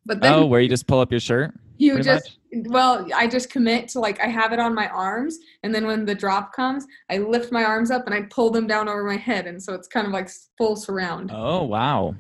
But 0.06 0.22
then 0.22 0.34
Oh, 0.34 0.46
where 0.46 0.62
you 0.62 0.70
just 0.70 0.88
pull 0.88 1.00
up 1.00 1.12
your 1.12 1.20
shirt? 1.20 1.54
you 1.78 2.02
just 2.02 2.38
well 2.66 3.08
i 3.16 3.28
just 3.28 3.50
commit 3.50 3.88
to 3.88 4.00
like 4.00 4.20
i 4.22 4.28
have 4.28 4.54
it 4.54 4.60
on 4.60 4.74
my 4.76 4.88
arms 4.90 5.38
and 5.64 5.74
then 5.74 5.86
when 5.88 6.06
the 6.06 6.14
drop 6.16 6.54
comes 6.54 6.86
i 7.10 7.18
lift 7.18 7.52
my 7.52 7.64
arms 7.64 7.90
up 7.92 8.06
and 8.06 8.14
i 8.14 8.22
pull 8.30 8.50
them 8.52 8.68
down 8.68 8.88
over 8.88 9.04
my 9.04 9.18
head 9.18 9.48
and 9.48 9.62
so 9.62 9.74
it's 9.74 9.88
kind 9.88 10.06
of 10.08 10.14
like 10.14 10.30
full 10.58 10.76
surround 10.76 11.32
Oh, 11.34 11.64
wow. 11.64 12.16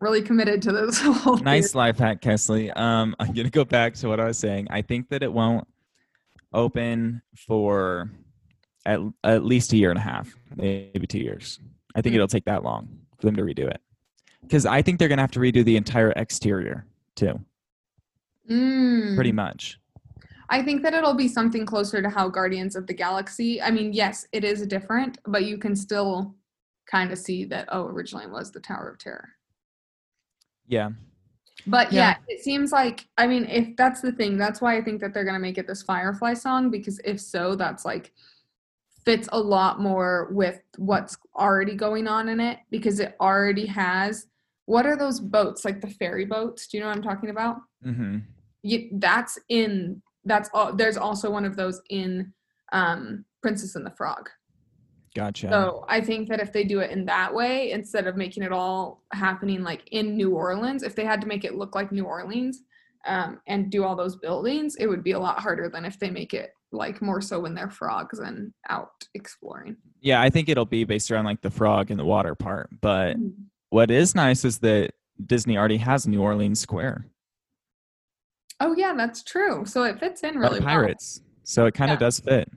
really 0.00 0.22
committed 0.22 0.60
to 0.62 0.72
this 0.72 1.00
whole 1.02 1.36
Nice 1.38 1.72
theory. 1.72 1.78
life 1.84 1.98
hack, 1.98 2.20
Kesley. 2.20 2.76
Um, 2.76 3.14
I'm 3.20 3.32
gonna 3.32 3.50
go 3.50 3.64
back 3.64 3.94
to 3.94 4.08
what 4.08 4.18
I 4.20 4.24
was 4.24 4.38
saying. 4.38 4.66
I 4.70 4.82
think 4.82 5.08
that 5.10 5.22
it 5.22 5.32
won't 5.32 5.66
open 6.52 7.22
for 7.36 8.10
at 8.84 8.98
at 9.24 9.44
least 9.44 9.72
a 9.72 9.76
year 9.76 9.90
and 9.90 9.98
a 9.98 10.02
half, 10.02 10.34
maybe 10.56 11.06
two 11.06 11.20
years. 11.20 11.60
I 11.94 12.00
think 12.02 12.12
Hmm. 12.12 12.16
it'll 12.16 12.28
take 12.28 12.44
that 12.46 12.64
long 12.64 12.88
for 13.18 13.26
them 13.26 13.36
to 13.36 13.42
redo 13.42 13.68
it, 13.70 13.80
because 14.42 14.66
I 14.66 14.82
think 14.82 14.98
they're 14.98 15.08
gonna 15.08 15.22
have 15.22 15.30
to 15.32 15.40
redo 15.40 15.64
the 15.64 15.76
entire 15.76 16.12
exterior 16.16 16.84
too, 17.14 17.38
Mm. 18.50 19.14
pretty 19.14 19.32
much. 19.32 19.78
I 20.50 20.62
think 20.62 20.82
that 20.82 20.92
it'll 20.92 21.14
be 21.14 21.28
something 21.28 21.64
closer 21.64 22.02
to 22.02 22.10
how 22.10 22.28
Guardians 22.28 22.76
of 22.76 22.86
the 22.86 22.92
Galaxy. 22.92 23.62
I 23.62 23.70
mean, 23.70 23.92
yes, 23.92 24.26
it 24.32 24.44
is 24.44 24.66
different, 24.66 25.18
but 25.26 25.44
you 25.44 25.56
can 25.56 25.74
still 25.74 26.34
kind 26.86 27.10
of 27.10 27.18
see 27.18 27.44
that 27.46 27.68
oh, 27.72 27.86
originally 27.86 28.24
it 28.26 28.30
was 28.30 28.50
the 28.52 28.60
Tower 28.60 28.88
of 28.90 28.98
Terror. 28.98 29.30
Yeah, 30.66 30.90
But 31.66 31.92
yeah. 31.92 32.10
Yeah. 32.10 32.16
it 32.28 32.42
seems 32.42 32.72
like 32.72 33.06
I 33.16 33.26
mean, 33.26 33.44
if 33.46 33.76
that's 33.76 34.00
the 34.00 34.12
thing, 34.12 34.36
that's 34.36 34.60
why 34.60 34.76
I 34.76 34.82
think 34.82 35.00
that 35.00 35.14
they're 35.14 35.24
gonna 35.24 35.38
make 35.38 35.58
it 35.58 35.66
this 35.66 35.82
Firefly 35.82 36.34
song 36.34 36.70
because 36.70 37.00
if 37.04 37.20
so, 37.20 37.54
that's 37.54 37.84
like 37.84 38.12
fits 39.04 39.28
a 39.32 39.40
lot 39.40 39.80
more 39.80 40.28
with 40.32 40.60
what's 40.76 41.16
already 41.34 41.74
going 41.74 42.06
on 42.06 42.28
in 42.28 42.40
it 42.40 42.58
because 42.70 43.00
it 43.00 43.16
already 43.20 43.66
has 43.66 44.26
what 44.72 44.86
are 44.86 44.96
those 44.96 45.20
boats 45.20 45.64
like 45.66 45.82
the 45.82 45.90
ferry 45.90 46.24
boats? 46.24 46.66
Do 46.66 46.76
you 46.76 46.82
know 46.82 46.88
what 46.88 46.96
I'm 46.96 47.02
talking 47.02 47.30
about? 47.30 47.56
hmm 47.82 48.18
you, 48.62 48.90
that's 48.92 49.38
in 49.48 50.00
that's 50.24 50.48
all 50.54 50.72
there's 50.72 50.96
also 50.96 51.28
one 51.30 51.44
of 51.44 51.56
those 51.56 51.82
in 51.90 52.32
um 52.72 53.24
princess 53.42 53.74
and 53.74 53.84
the 53.84 53.90
frog 53.90 54.30
gotcha. 55.16 55.48
so 55.48 55.84
i 55.88 56.00
think 56.00 56.28
that 56.28 56.40
if 56.40 56.52
they 56.52 56.62
do 56.62 56.78
it 56.78 56.92
in 56.92 57.04
that 57.04 57.34
way 57.34 57.72
instead 57.72 58.06
of 58.06 58.16
making 58.16 58.42
it 58.44 58.52
all 58.52 59.02
happening 59.12 59.64
like 59.64 59.82
in 59.90 60.16
new 60.16 60.30
orleans 60.30 60.84
if 60.84 60.94
they 60.94 61.04
had 61.04 61.20
to 61.20 61.26
make 61.26 61.44
it 61.44 61.56
look 61.56 61.74
like 61.74 61.90
new 61.90 62.04
orleans 62.04 62.62
um, 63.04 63.40
and 63.48 63.68
do 63.68 63.82
all 63.82 63.96
those 63.96 64.14
buildings 64.14 64.76
it 64.76 64.86
would 64.86 65.02
be 65.02 65.10
a 65.10 65.18
lot 65.18 65.40
harder 65.40 65.68
than 65.68 65.84
if 65.84 65.98
they 65.98 66.08
make 66.08 66.32
it 66.32 66.50
like 66.70 67.02
more 67.02 67.20
so 67.20 67.40
when 67.40 67.52
they're 67.52 67.68
frogs 67.68 68.20
and 68.20 68.52
out 68.68 68.92
exploring 69.14 69.76
yeah, 70.04 70.20
I 70.20 70.30
think 70.30 70.48
it'll 70.48 70.64
be 70.64 70.82
based 70.82 71.12
around 71.12 71.26
like 71.26 71.42
the 71.42 71.50
frog 71.50 71.92
in 71.92 71.96
the 71.96 72.04
water 72.04 72.34
part. 72.34 72.68
But 72.80 73.16
Mm. 73.16 73.34
What 73.72 73.90
is 73.90 74.14
nice 74.14 74.44
is 74.44 74.58
that 74.58 74.90
Disney 75.24 75.56
already 75.56 75.78
has 75.78 76.06
New 76.06 76.20
Orleans 76.22 76.60
Square. 76.60 77.06
oh 78.60 78.74
yeah 78.76 78.92
that's 78.94 79.22
true 79.22 79.64
so 79.64 79.82
it 79.84 79.98
fits 79.98 80.22
in 80.22 80.36
really 80.38 80.58
the 80.60 80.64
well. 80.64 80.74
pirates. 80.74 81.22
So 81.44 81.66
it 81.66 81.74
kind 81.74 81.90
of 81.90 81.96
Yeah. 81.96 82.06
does 82.06 82.20
fit. 82.20 82.48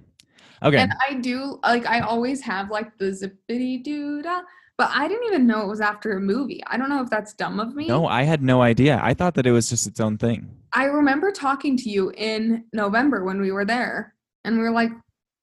Okay. 0.62 0.78
And 0.78 0.94
I 1.08 1.16
do 1.16 1.60
like 1.64 1.86
I 1.88 2.00
always 2.02 2.42
have 2.42 2.70
like 2.70 2.98
the 2.98 3.06
zippity 3.06 3.84
doo 3.84 4.22
dah, 4.22 4.42
but 4.78 4.90
I 4.94 5.08
didn't 5.08 5.26
even 5.28 5.48
know 5.48 5.62
it 5.62 5.68
was 5.68 5.82
after 5.82 6.18
a 6.18 6.22
movie. 6.22 6.62
I 6.68 6.78
don't 6.78 6.90
know 6.90 7.02
if 7.02 7.10
that's 7.10 7.34
dumb 7.34 7.60
of 7.60 7.76
me. 7.76 7.88
no, 7.88 8.06
I 8.08 8.24
had 8.24 8.42
no 8.44 8.62
idea. 8.62 9.00
I 9.04 9.14
thought 9.14 9.34
that 9.36 9.46
it 9.48 9.52
was 9.52 9.70
just 9.70 9.88
its 9.88 10.00
own 10.00 10.18
thing. 10.18 10.50
I 10.74 10.86
remember 10.86 11.32
talking 11.32 11.76
to 11.78 11.90
you 11.90 12.12
in 12.18 12.66
November 12.74 13.24
when 13.24 13.40
we 13.42 13.52
were 13.52 13.66
there, 13.66 14.14
and 14.44 14.58
we 14.58 14.64
were 14.64 14.72
like, 14.72 14.92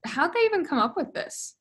"How'd 0.07 0.33
they 0.35 0.41
even 0.45 0.64
come 0.64 0.79
up 0.79 0.97
with 0.97 1.12
this?" 1.14 1.57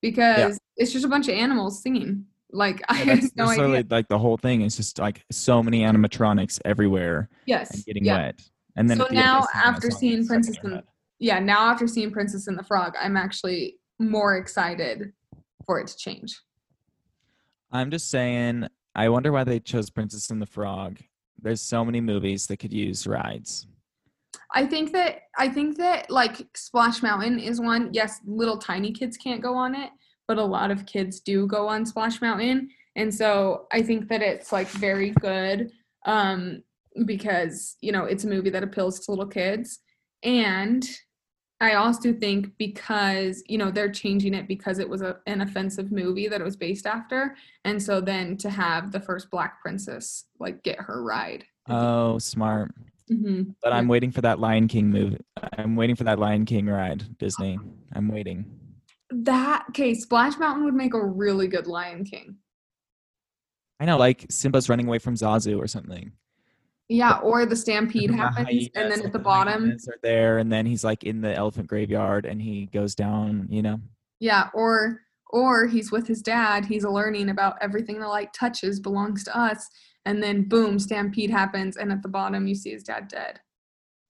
Because 0.00 0.58
it's 0.76 0.92
just 0.92 1.04
a 1.04 1.08
bunch 1.08 1.28
of 1.28 1.34
animals 1.34 1.82
singing. 1.82 2.24
Like 2.52 2.82
I 2.88 2.98
Yeah, 2.98 3.04
had 3.14 3.22
that's, 3.22 3.36
no 3.36 3.48
idea. 3.48 3.84
like 3.90 4.08
the 4.08 4.18
whole 4.18 4.36
thing 4.36 4.62
is 4.62 4.76
just 4.76 4.98
like 4.98 5.24
so 5.30 5.62
many 5.62 5.80
animatronics 5.80 6.60
everywhere 6.64 7.28
yes. 7.46 7.74
and 7.74 7.84
getting 7.84 8.04
yeah. 8.04 8.16
wet. 8.16 8.40
And 8.76 8.88
then 8.88 8.98
So 8.98 9.06
the 9.08 9.14
now 9.14 9.46
after 9.54 9.90
seeing 9.90 10.24
that's 10.26 10.26
stuck 10.26 10.36
in 10.36 10.42
Princess 10.44 10.64
and- 10.64 10.82
Yeah. 11.18 11.38
Now 11.38 11.70
after 11.70 11.86
seeing 11.86 12.10
Princess 12.10 12.46
and 12.46 12.58
the 12.58 12.64
Frog, 12.64 12.94
I'm 13.00 13.16
actually 13.16 13.76
more 13.98 14.36
excited 14.36 15.12
for 15.66 15.80
it 15.80 15.86
to 15.88 15.96
change. 15.96 16.40
I'm 17.70 17.90
just 17.90 18.10
saying, 18.10 18.66
I 18.94 19.08
wonder 19.08 19.32
why 19.32 19.44
they 19.44 19.60
chose 19.60 19.88
Princess 19.90 20.30
and 20.30 20.42
the 20.42 20.46
Frog. 20.46 20.98
There's 21.40 21.60
so 21.62 21.84
many 21.84 22.00
movies 22.00 22.46
that 22.48 22.58
could 22.58 22.72
use 22.72 23.06
rides. 23.06 23.66
I 24.54 24.66
think 24.66 24.92
that 24.92 25.22
I 25.38 25.48
think 25.48 25.78
that 25.78 26.10
like 26.10 26.46
Splash 26.54 27.02
Mountain 27.02 27.38
is 27.38 27.60
one. 27.60 27.88
Yes, 27.92 28.20
little 28.26 28.58
tiny 28.58 28.92
kids 28.92 29.16
can't 29.16 29.40
go 29.42 29.54
on 29.54 29.74
it, 29.74 29.90
but 30.28 30.38
a 30.38 30.44
lot 30.44 30.70
of 30.70 30.86
kids 30.86 31.20
do 31.20 31.46
go 31.46 31.68
on 31.68 31.86
Splash 31.86 32.20
Mountain, 32.20 32.70
and 32.96 33.14
so 33.14 33.66
I 33.72 33.82
think 33.82 34.08
that 34.08 34.22
it's 34.22 34.52
like 34.52 34.68
very 34.68 35.10
good 35.10 35.70
um, 36.06 36.62
because 37.06 37.76
you 37.80 37.92
know 37.92 38.04
it's 38.04 38.24
a 38.24 38.28
movie 38.28 38.50
that 38.50 38.62
appeals 38.62 39.00
to 39.00 39.12
little 39.12 39.26
kids, 39.26 39.80
and 40.22 40.88
I 41.60 41.74
also 41.74 42.12
think 42.12 42.48
because 42.58 43.42
you 43.46 43.56
know 43.56 43.70
they're 43.70 43.92
changing 43.92 44.34
it 44.34 44.48
because 44.48 44.78
it 44.78 44.88
was 44.88 45.00
a, 45.00 45.18
an 45.26 45.40
offensive 45.40 45.92
movie 45.92 46.26
that 46.26 46.40
it 46.40 46.44
was 46.44 46.56
based 46.56 46.86
after, 46.86 47.36
and 47.64 47.80
so 47.80 48.00
then 48.00 48.36
to 48.38 48.50
have 48.50 48.90
the 48.90 49.00
first 49.00 49.30
Black 49.30 49.62
Princess 49.62 50.24
like 50.40 50.62
get 50.64 50.80
her 50.80 51.02
ride. 51.02 51.44
Oh, 51.68 52.18
smart. 52.18 52.72
hmm 53.08 53.42
But 53.62 53.72
I'm 53.72 53.86
waiting 53.86 54.10
for 54.10 54.22
that 54.22 54.40
Lion 54.40 54.66
King 54.66 54.90
movie. 54.90 55.20
I'm 55.56 55.76
waiting 55.76 55.94
for 55.94 56.04
that 56.04 56.18
Lion 56.18 56.44
King 56.44 56.66
ride, 56.66 57.16
Disney. 57.18 57.58
I'm 57.94 58.08
waiting. 58.08 58.44
That 59.12 59.66
okay, 59.70 59.94
Splash 59.94 60.38
Mountain 60.38 60.64
would 60.64 60.74
make 60.74 60.94
a 60.94 61.04
really 61.04 61.46
good 61.46 61.66
Lion 61.66 62.04
King. 62.04 62.36
I 63.78 63.84
know, 63.84 63.98
like 63.98 64.26
Simba's 64.30 64.68
running 64.68 64.86
away 64.86 64.98
from 64.98 65.14
Zazu 65.14 65.58
or 65.58 65.66
something. 65.66 66.12
Yeah, 66.88 67.18
or 67.18 67.46
the 67.46 67.56
stampede 67.56 68.10
And 68.10 68.18
the 68.18 68.22
happens, 68.22 68.68
and 68.74 68.90
then 68.90 69.02
at 69.02 69.12
the 69.12 69.18
bottom, 69.18 69.70
are 69.70 69.98
there, 70.02 70.38
and 70.38 70.52
then 70.52 70.66
he's 70.66 70.84
like 70.84 71.04
in 71.04 71.20
the 71.20 71.34
elephant 71.34 71.66
graveyard, 71.66 72.26
and 72.26 72.40
he 72.40 72.66
goes 72.66 72.94
down. 72.94 73.46
You 73.50 73.62
know, 73.62 73.80
yeah, 74.20 74.48
or 74.54 75.00
or 75.30 75.66
he's 75.66 75.90
with 75.90 76.06
his 76.06 76.22
dad. 76.22 76.64
He's 76.64 76.84
learning 76.84 77.30
about 77.30 77.56
everything 77.60 77.98
the 77.98 78.08
light 78.08 78.32
touches 78.32 78.78
belongs 78.78 79.24
to 79.24 79.36
us, 79.36 79.68
and 80.04 80.22
then 80.22 80.48
boom, 80.48 80.78
stampede 80.78 81.30
happens, 81.30 81.76
and 81.76 81.90
at 81.90 82.02
the 82.02 82.08
bottom 82.08 82.46
you 82.46 82.54
see 82.54 82.70
his 82.70 82.82
dad 82.82 83.08
dead. 83.08 83.40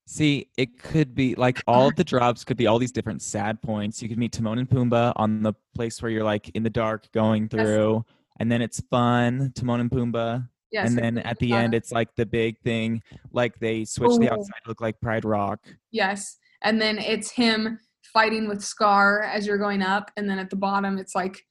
See, 0.07 0.49
it 0.57 0.79
could 0.83 1.15
be 1.15 1.35
like 1.35 1.63
all 1.67 1.89
of 1.89 1.97
the 1.97 2.05
drops 2.05 2.45
could 2.45 2.57
be 2.57 2.67
all 2.67 2.79
these 2.79 2.93
different 2.93 3.23
sad 3.23 3.61
points. 3.63 4.03
You 4.03 4.09
could 4.09 4.19
meet 4.19 4.33
Timon 4.33 4.59
and 4.59 4.69
Pumbaa 4.69 5.13
on 5.17 5.43
the 5.43 5.55
place 5.75 6.03
where 6.03 6.11
you're 6.11 6.25
like 6.25 6.49
in 6.51 6.63
the 6.63 6.71
dark 6.71 7.11
going 7.13 7.45
Yes. 7.45 7.51
through, 7.51 8.05
and 8.39 8.51
then 8.51 8.63
it's 8.63 8.81
fun, 8.91 9.53
Timon 9.55 9.81
and 9.81 9.91
Pumbaa, 9.91 10.49
Yes, 10.71 10.89
and 10.89 10.99
then 10.99 11.19
at 11.19 11.39
the 11.39 11.53
end 11.53 11.75
it's 11.75 11.93
like 11.93 12.15
the 12.17 12.27
big 12.27 12.59
thing, 12.61 13.03
like 13.33 13.59
they 13.59 13.85
switch 13.85 14.19
the 14.19 14.29
Oh. 14.31 14.35
outside 14.35 14.61
to 14.65 14.69
look 14.69 14.81
like 14.81 15.01
Pride 15.01 15.25
Rock. 15.25 15.61
yes, 15.91 16.39
and 16.63 16.81
then 16.81 16.99
it's 16.99 17.31
him 17.31 17.79
fighting 18.13 18.49
with 18.49 18.63
Scar 18.63 19.23
as 19.23 19.47
you're 19.47 19.59
going 19.59 19.83
up, 19.83 20.11
and 20.17 20.29
then 20.29 20.39
at 20.39 20.51
the 20.51 20.57
bottom 20.57 20.99
it's 20.99 21.15
like 21.15 21.45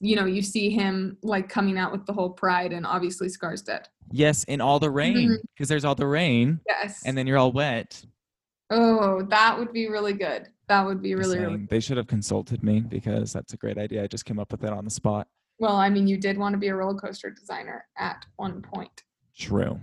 you 0.00 0.16
know 0.16 0.26
you 0.26 0.42
see 0.42 0.70
him 0.70 1.16
like 1.22 1.48
coming 1.48 1.78
out 1.78 1.92
with 1.92 2.06
the 2.06 2.12
whole 2.12 2.30
pride, 2.30 2.72
and 2.72 2.86
obviously 2.86 3.28
Scar's 3.28 3.62
dead. 3.62 3.88
Yes, 4.10 4.44
in 4.44 4.60
all 4.60 4.78
the 4.78 4.90
rain 4.90 5.16
mm-hmm. 5.16 5.34
because 5.54 5.68
there's 5.68 5.84
all 5.84 5.94
the 5.94 6.06
rain, 6.06 6.60
Yes, 6.68 7.02
and 7.04 7.16
then 7.16 7.26
you're 7.26 7.38
all 7.38 7.52
wet. 7.52 8.04
oh, 8.70 9.22
that 9.22 9.58
would 9.58 9.72
be 9.72 9.88
really 9.88 10.12
good. 10.12 10.48
That 10.68 10.86
would 10.86 11.02
be 11.02 11.14
really 11.14 11.38
really 11.38 11.66
They 11.68 11.80
should 11.80 11.96
have 11.96 12.06
consulted 12.06 12.62
me 12.62 12.80
because 12.80 13.32
that's 13.32 13.52
a 13.52 13.56
great 13.56 13.78
idea. 13.78 14.02
I 14.02 14.06
just 14.06 14.24
came 14.24 14.38
up 14.38 14.52
with 14.52 14.64
it 14.64 14.72
on 14.72 14.84
the 14.84 14.90
spot. 14.90 15.28
Well, 15.58 15.76
I 15.76 15.90
mean, 15.90 16.08
you 16.08 16.16
did 16.16 16.38
want 16.38 16.54
to 16.54 16.58
be 16.58 16.68
a 16.68 16.74
roller 16.74 16.98
coaster 16.98 17.30
designer 17.30 17.84
at 17.96 18.24
one 18.36 18.62
point. 18.62 19.04
True. 19.36 19.78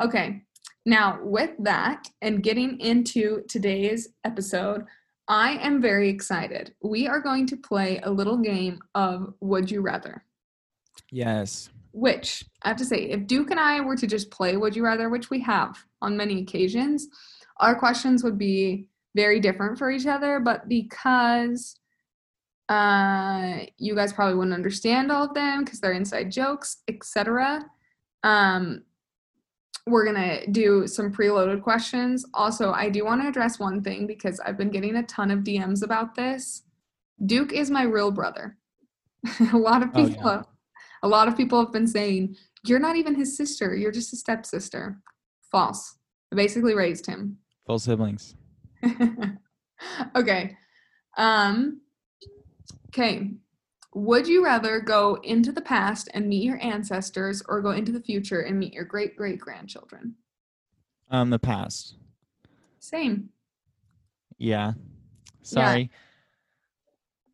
Okay. 0.00 0.42
Now, 0.84 1.18
with 1.22 1.50
that 1.60 2.08
and 2.20 2.42
getting 2.42 2.78
into 2.80 3.42
today's 3.48 4.08
episode, 4.24 4.84
I 5.28 5.52
am 5.58 5.80
very 5.80 6.08
excited. 6.08 6.74
We 6.82 7.06
are 7.06 7.20
going 7.20 7.46
to 7.48 7.56
play 7.56 8.00
a 8.02 8.10
little 8.10 8.36
game 8.38 8.80
of 8.94 9.32
Would 9.40 9.70
You 9.70 9.80
Rather, 9.80 10.24
Yes. 11.10 11.70
which 11.92 12.44
I 12.62 12.68
have 12.68 12.76
to 12.78 12.84
say, 12.84 13.10
if 13.10 13.26
Duke 13.26 13.50
and 13.50 13.60
I 13.60 13.80
were 13.80 13.96
to 13.96 14.06
just 14.06 14.30
play 14.30 14.56
Would 14.56 14.74
You 14.76 14.84
Rather, 14.84 15.08
which 15.08 15.30
we 15.30 15.40
have 15.40 15.78
on 16.00 16.16
many 16.16 16.40
occasions, 16.42 17.08
our 17.58 17.74
questions 17.74 18.24
would 18.24 18.38
be 18.38 18.88
very 19.14 19.38
different 19.40 19.78
for 19.78 19.90
each 19.90 20.06
other. 20.06 20.40
But 20.40 20.68
because 20.68 21.76
uh, 22.68 23.60
you 23.78 23.94
guys 23.94 24.12
probably 24.12 24.34
wouldn't 24.36 24.54
understand 24.54 25.12
all 25.12 25.24
of 25.26 25.34
them 25.34 25.64
because 25.64 25.80
they're 25.80 25.92
inside 25.92 26.32
jokes, 26.32 26.78
etc. 26.88 27.64
Um, 28.22 28.82
we're 29.86 30.04
gonna 30.04 30.46
do 30.48 30.86
some 30.86 31.12
preloaded 31.12 31.62
questions. 31.62 32.24
Also, 32.34 32.72
I 32.72 32.88
do 32.88 33.04
want 33.04 33.22
to 33.22 33.28
address 33.28 33.58
one 33.58 33.82
thing 33.82 34.06
because 34.06 34.38
I've 34.40 34.56
been 34.56 34.70
getting 34.70 34.96
a 34.96 35.02
ton 35.04 35.30
of 35.30 35.40
DMs 35.40 35.82
about 35.82 36.14
this. 36.14 36.62
Duke 37.26 37.52
is 37.52 37.70
my 37.70 37.82
real 37.82 38.10
brother. 38.10 38.56
a 39.52 39.56
lot 39.56 39.82
of 39.82 39.90
Oh, 39.94 40.06
people, 40.06 40.22
yeah. 40.30 40.42
a 41.02 41.08
lot 41.08 41.28
of 41.28 41.36
people 41.36 41.58
have 41.60 41.72
been 41.72 41.86
saying 41.86 42.36
you're 42.64 42.78
not 42.78 42.96
even 42.96 43.14
his 43.14 43.36
sister. 43.36 43.74
You're 43.74 43.90
just 43.92 44.12
a 44.12 44.16
stepsister. 44.16 45.00
False. 45.50 45.96
I 46.32 46.36
basically 46.36 46.74
raised 46.74 47.06
him. 47.06 47.38
Full 47.66 47.78
siblings. 47.78 48.34
okay. 50.16 50.56
Um 51.16 51.80
okay. 52.88 53.30
Would 53.94 54.26
you 54.26 54.42
rather 54.44 54.80
go 54.80 55.18
into 55.22 55.52
the 55.52 55.60
past 55.60 56.08
and 56.14 56.28
meet 56.28 56.44
your 56.44 56.62
ancestors 56.62 57.42
or 57.46 57.60
go 57.60 57.72
into 57.72 57.92
the 57.92 58.00
future 58.00 58.40
and 58.40 58.58
meet 58.58 58.72
your 58.72 58.84
great 58.84 59.16
great 59.16 59.38
grandchildren? 59.38 60.14
Um, 61.10 61.28
the 61.28 61.38
past. 61.38 61.96
Same. 62.78 63.28
Yeah. 64.38 64.72
Sorry. 65.42 65.90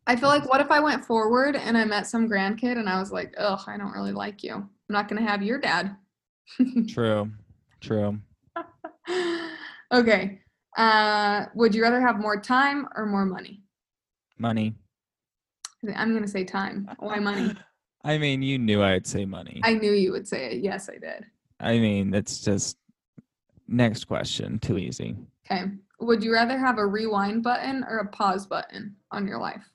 I 0.05 0.15
feel 0.15 0.29
like 0.29 0.49
what 0.49 0.59
if 0.59 0.69
I 0.71 0.79
went 0.79 1.05
forward 1.05 1.55
and 1.55 1.77
I 1.77 1.85
met 1.85 2.07
some 2.07 2.27
grandkid 2.27 2.77
and 2.77 2.89
I 2.89 2.99
was 2.99 3.11
like, 3.11 3.33
ugh, 3.37 3.61
I 3.67 3.77
don't 3.77 3.93
really 3.93 4.11
like 4.11 4.43
you. 4.43 4.55
I'm 4.55 4.69
not 4.89 5.07
gonna 5.07 5.21
have 5.21 5.41
your 5.41 5.59
dad. 5.59 5.95
True. 6.87 7.31
True. 7.79 8.19
okay. 9.93 10.41
Uh, 10.77 11.45
would 11.55 11.73
you 11.73 11.83
rather 11.83 12.01
have 12.01 12.19
more 12.19 12.41
time 12.41 12.87
or 12.95 13.05
more 13.05 13.25
money? 13.25 13.61
Money. 14.37 14.75
I'm 15.95 16.13
gonna 16.13 16.27
say 16.27 16.43
time. 16.43 16.89
Why 16.99 17.19
money? 17.19 17.55
I 18.03 18.17
mean, 18.17 18.41
you 18.41 18.57
knew 18.57 18.81
I'd 18.81 19.05
say 19.05 19.25
money. 19.25 19.59
I 19.63 19.73
knew 19.73 19.91
you 19.91 20.11
would 20.11 20.27
say 20.27 20.51
it. 20.51 20.63
Yes, 20.63 20.89
I 20.89 20.97
did. 20.97 21.25
I 21.59 21.79
mean, 21.79 22.13
it's 22.13 22.39
just 22.39 22.77
next 23.67 24.05
question. 24.05 24.59
Too 24.59 24.77
easy. 24.77 25.15
Okay. 25.51 25.65
Would 25.99 26.23
you 26.23 26.31
rather 26.31 26.57
have 26.57 26.77
a 26.77 26.85
rewind 26.85 27.43
button 27.43 27.83
or 27.83 27.97
a 27.97 28.07
pause 28.07 28.47
button 28.47 28.95
on 29.11 29.27
your 29.27 29.39
life? 29.39 29.69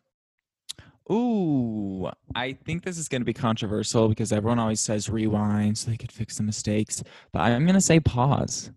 Ooh, 1.12 2.08
I 2.34 2.54
think 2.64 2.82
this 2.82 2.96
is 2.96 3.08
going 3.08 3.20
to 3.20 3.26
be 3.26 3.34
controversial 3.34 4.08
because 4.08 4.32
everyone 4.32 4.58
always 4.58 4.80
says 4.80 5.10
rewind 5.10 5.76
so 5.76 5.90
they 5.90 5.98
could 5.98 6.12
fix 6.12 6.38
the 6.38 6.42
mistakes. 6.42 7.02
But 7.30 7.40
I'm 7.40 7.66
going 7.66 7.74
to 7.74 7.80
say 7.80 8.00
pause. 8.00 8.70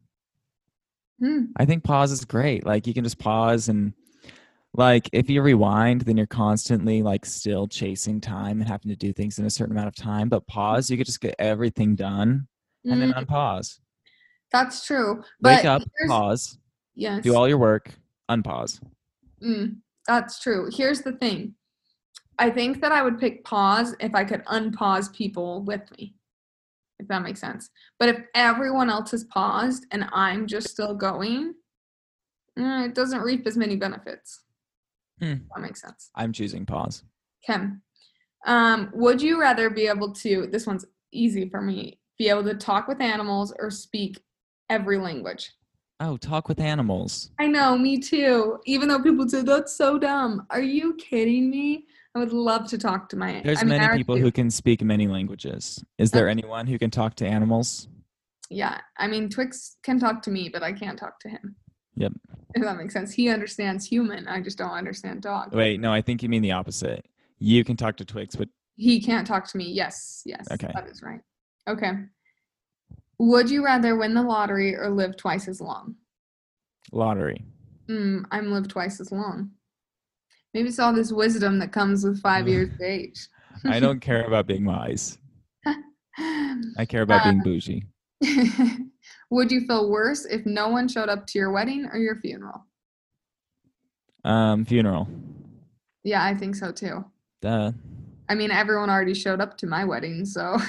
Hmm. 1.21 1.45
I 1.55 1.65
think 1.65 1.85
pause 1.85 2.11
is 2.11 2.25
great. 2.25 2.65
Like 2.65 2.85
you 2.85 2.93
can 2.93 3.05
just 3.05 3.17
pause 3.17 3.69
and 3.69 3.93
like 4.77 5.09
if 5.11 5.29
you 5.29 5.41
rewind, 5.41 6.01
then 6.01 6.15
you're 6.15 6.27
constantly 6.27 7.01
like 7.01 7.25
still 7.25 7.67
chasing 7.67 8.21
time 8.21 8.61
and 8.61 8.69
having 8.69 8.89
to 8.89 8.95
do 8.95 9.11
things 9.11 9.39
in 9.39 9.45
a 9.45 9.49
certain 9.49 9.75
amount 9.75 9.87
of 9.87 9.95
time. 9.95 10.29
But 10.29 10.45
pause, 10.47 10.89
you 10.89 10.97
could 10.97 11.07
just 11.07 11.19
get 11.19 11.35
everything 11.39 11.95
done 11.95 12.47
and 12.85 13.01
then 13.01 13.11
Mm, 13.11 13.25
unpause. 13.27 13.79
that's 14.51 14.85
true. 14.85 15.23
But 15.41 15.57
Wake 15.57 15.65
up, 15.65 15.81
pause, 16.07 16.59
Yes. 16.95 17.23
do 17.23 17.35
all 17.35 17.47
your 17.49 17.57
work, 17.57 17.91
unpause. 18.29 18.79
Mm, 19.41 19.77
that's 20.07 20.39
true. 20.39 20.69
Here's 20.71 21.01
the 21.01 21.13
thing. 21.13 21.55
I 22.39 22.51
think 22.51 22.79
that 22.81 22.91
I 22.91 23.01
would 23.01 23.19
pick 23.19 23.43
pause 23.43 23.95
if 23.99 24.13
I 24.13 24.23
could 24.23 24.45
unpause 24.45 25.11
people 25.11 25.63
with 25.63 25.81
me. 25.97 26.13
If 26.99 27.07
that 27.07 27.23
makes 27.23 27.39
sense. 27.39 27.69
But 27.99 28.09
if 28.09 28.17
everyone 28.35 28.89
else 28.91 29.11
has 29.11 29.23
paused 29.25 29.85
and 29.91 30.07
I'm 30.11 30.45
just 30.47 30.69
still 30.69 30.93
going, 30.95 31.55
mm, 32.57 32.85
it 32.87 32.93
doesn't 32.95 33.21
reap 33.21 33.45
as 33.47 33.57
many 33.57 33.75
benefits. 33.75 34.43
Hmm. 35.19 35.33
That 35.55 35.61
makes 35.61 35.81
sense. 35.81 36.09
I'm 36.15 36.31
choosing 36.31 36.65
pause. 36.65 37.03
Kim, 37.45 37.81
um, 38.45 38.91
would 38.93 39.21
you 39.21 39.39
rather 39.39 39.69
be 39.69 39.87
able 39.87 40.13
to, 40.13 40.47
this 40.51 40.67
one's 40.67 40.85
easy 41.11 41.49
for 41.49 41.61
me, 41.61 41.99
be 42.17 42.29
able 42.29 42.43
to 42.43 42.55
talk 42.55 42.87
with 42.87 43.01
animals 43.01 43.53
or 43.59 43.71
speak 43.71 44.23
every 44.69 44.97
language? 44.97 45.51
Oh, 45.99 46.17
talk 46.17 46.47
with 46.47 46.59
animals. 46.59 47.31
I 47.39 47.47
know, 47.47 47.75
me 47.77 47.99
too. 47.99 48.59
Even 48.65 48.87
though 48.87 49.01
people 49.01 49.27
say 49.27 49.41
that's 49.41 49.75
so 49.75 49.97
dumb. 49.97 50.45
Are 50.51 50.61
you 50.61 50.93
kidding 50.95 51.49
me? 51.49 51.85
I 52.13 52.19
would 52.19 52.33
love 52.33 52.67
to 52.69 52.77
talk 52.77 53.09
to 53.09 53.15
my. 53.15 53.41
There's 53.43 53.61
I 53.61 53.63
mean, 53.63 53.79
many 53.79 53.97
people 53.97 54.17
who 54.17 54.31
can 54.31 54.51
speak 54.51 54.83
many 54.83 55.07
languages. 55.07 55.83
Is 55.97 56.11
there 56.11 56.29
anyone 56.29 56.67
who 56.67 56.77
can 56.77 56.91
talk 56.91 57.15
to 57.15 57.27
animals? 57.27 57.87
Yeah, 58.49 58.79
I 58.97 59.07
mean, 59.07 59.29
Twix 59.29 59.77
can 59.83 59.99
talk 59.99 60.21
to 60.23 60.31
me, 60.31 60.49
but 60.49 60.63
I 60.63 60.71
can't 60.71 60.97
talk 60.97 61.19
to 61.21 61.29
him. 61.29 61.55
Yep. 61.97 62.13
If 62.55 62.63
that 62.63 62.77
makes 62.77 62.93
sense. 62.93 63.11
He 63.11 63.29
understands 63.29 63.85
human. 63.85 64.27
I 64.27 64.39
just 64.41 64.57
don't 64.57 64.71
understand 64.71 65.21
dog. 65.21 65.53
Wait, 65.53 65.79
no, 65.79 65.91
I 65.91 66.01
think 66.01 66.23
you 66.23 66.29
mean 66.29 66.41
the 66.43 66.51
opposite. 66.51 67.05
You 67.39 67.63
can 67.63 67.75
talk 67.75 67.97
to 67.97 68.05
Twix, 68.05 68.35
but 68.35 68.47
He 68.75 69.01
can't 69.01 69.27
talk 69.27 69.47
to 69.49 69.57
me. 69.57 69.71
Yes, 69.71 70.21
yes. 70.25 70.47
Okay. 70.51 70.71
That 70.73 70.87
is 70.87 71.01
right. 71.01 71.19
Okay. 71.67 71.91
Would 73.19 73.49
you 73.49 73.65
rather 73.65 73.95
win 73.97 74.13
the 74.13 74.21
lottery 74.21 74.75
or 74.75 74.89
live 74.89 75.17
twice 75.17 75.47
as 75.47 75.59
long? 75.59 75.95
lottery. 76.93 77.43
Mm, 77.89 78.23
I'm 78.31 78.51
live 78.51 78.67
twice 78.69 79.01
as 79.01 79.11
long. 79.11 79.51
Maybe 80.53 80.69
it's 80.69 80.79
all 80.79 80.93
this 80.93 81.11
wisdom 81.11 81.59
that 81.59 81.71
comes 81.73 82.05
with 82.05 82.21
five 82.21 82.47
years 82.53 82.69
of 82.73 82.81
age. 82.81 83.27
I 83.65 83.79
don't 83.79 83.99
care 83.99 84.23
about 84.27 84.47
being 84.47 84.63
wise. 84.65 85.17
I 86.77 86.85
care 86.87 87.01
about 87.01 87.21
Uh, 87.21 87.31
being 87.31 87.41
bougie. 87.43 87.83
Would 89.29 89.51
you 89.51 89.61
feel 89.61 89.89
worse 89.89 90.25
if 90.25 90.45
no 90.45 90.69
one 90.69 90.87
showed 90.87 91.09
up 91.09 91.27
to 91.27 91.39
your 91.39 91.51
wedding 91.51 91.85
or 91.91 91.97
your 91.97 92.15
funeral? 92.15 92.65
Um, 94.23 94.65
funeral. 94.65 95.07
Yeah, 96.03 96.23
I 96.23 96.33
think 96.33 96.55
so 96.55 96.71
too. 96.71 97.03
Duh. 97.41 97.71
I 98.29 98.35
mean, 98.35 98.51
everyone 98.51 98.89
already 98.89 99.13
showed 99.13 99.39
up 99.41 99.57
to 99.59 99.67
my 99.67 99.85
wedding, 99.85 100.25
so. 100.25 100.57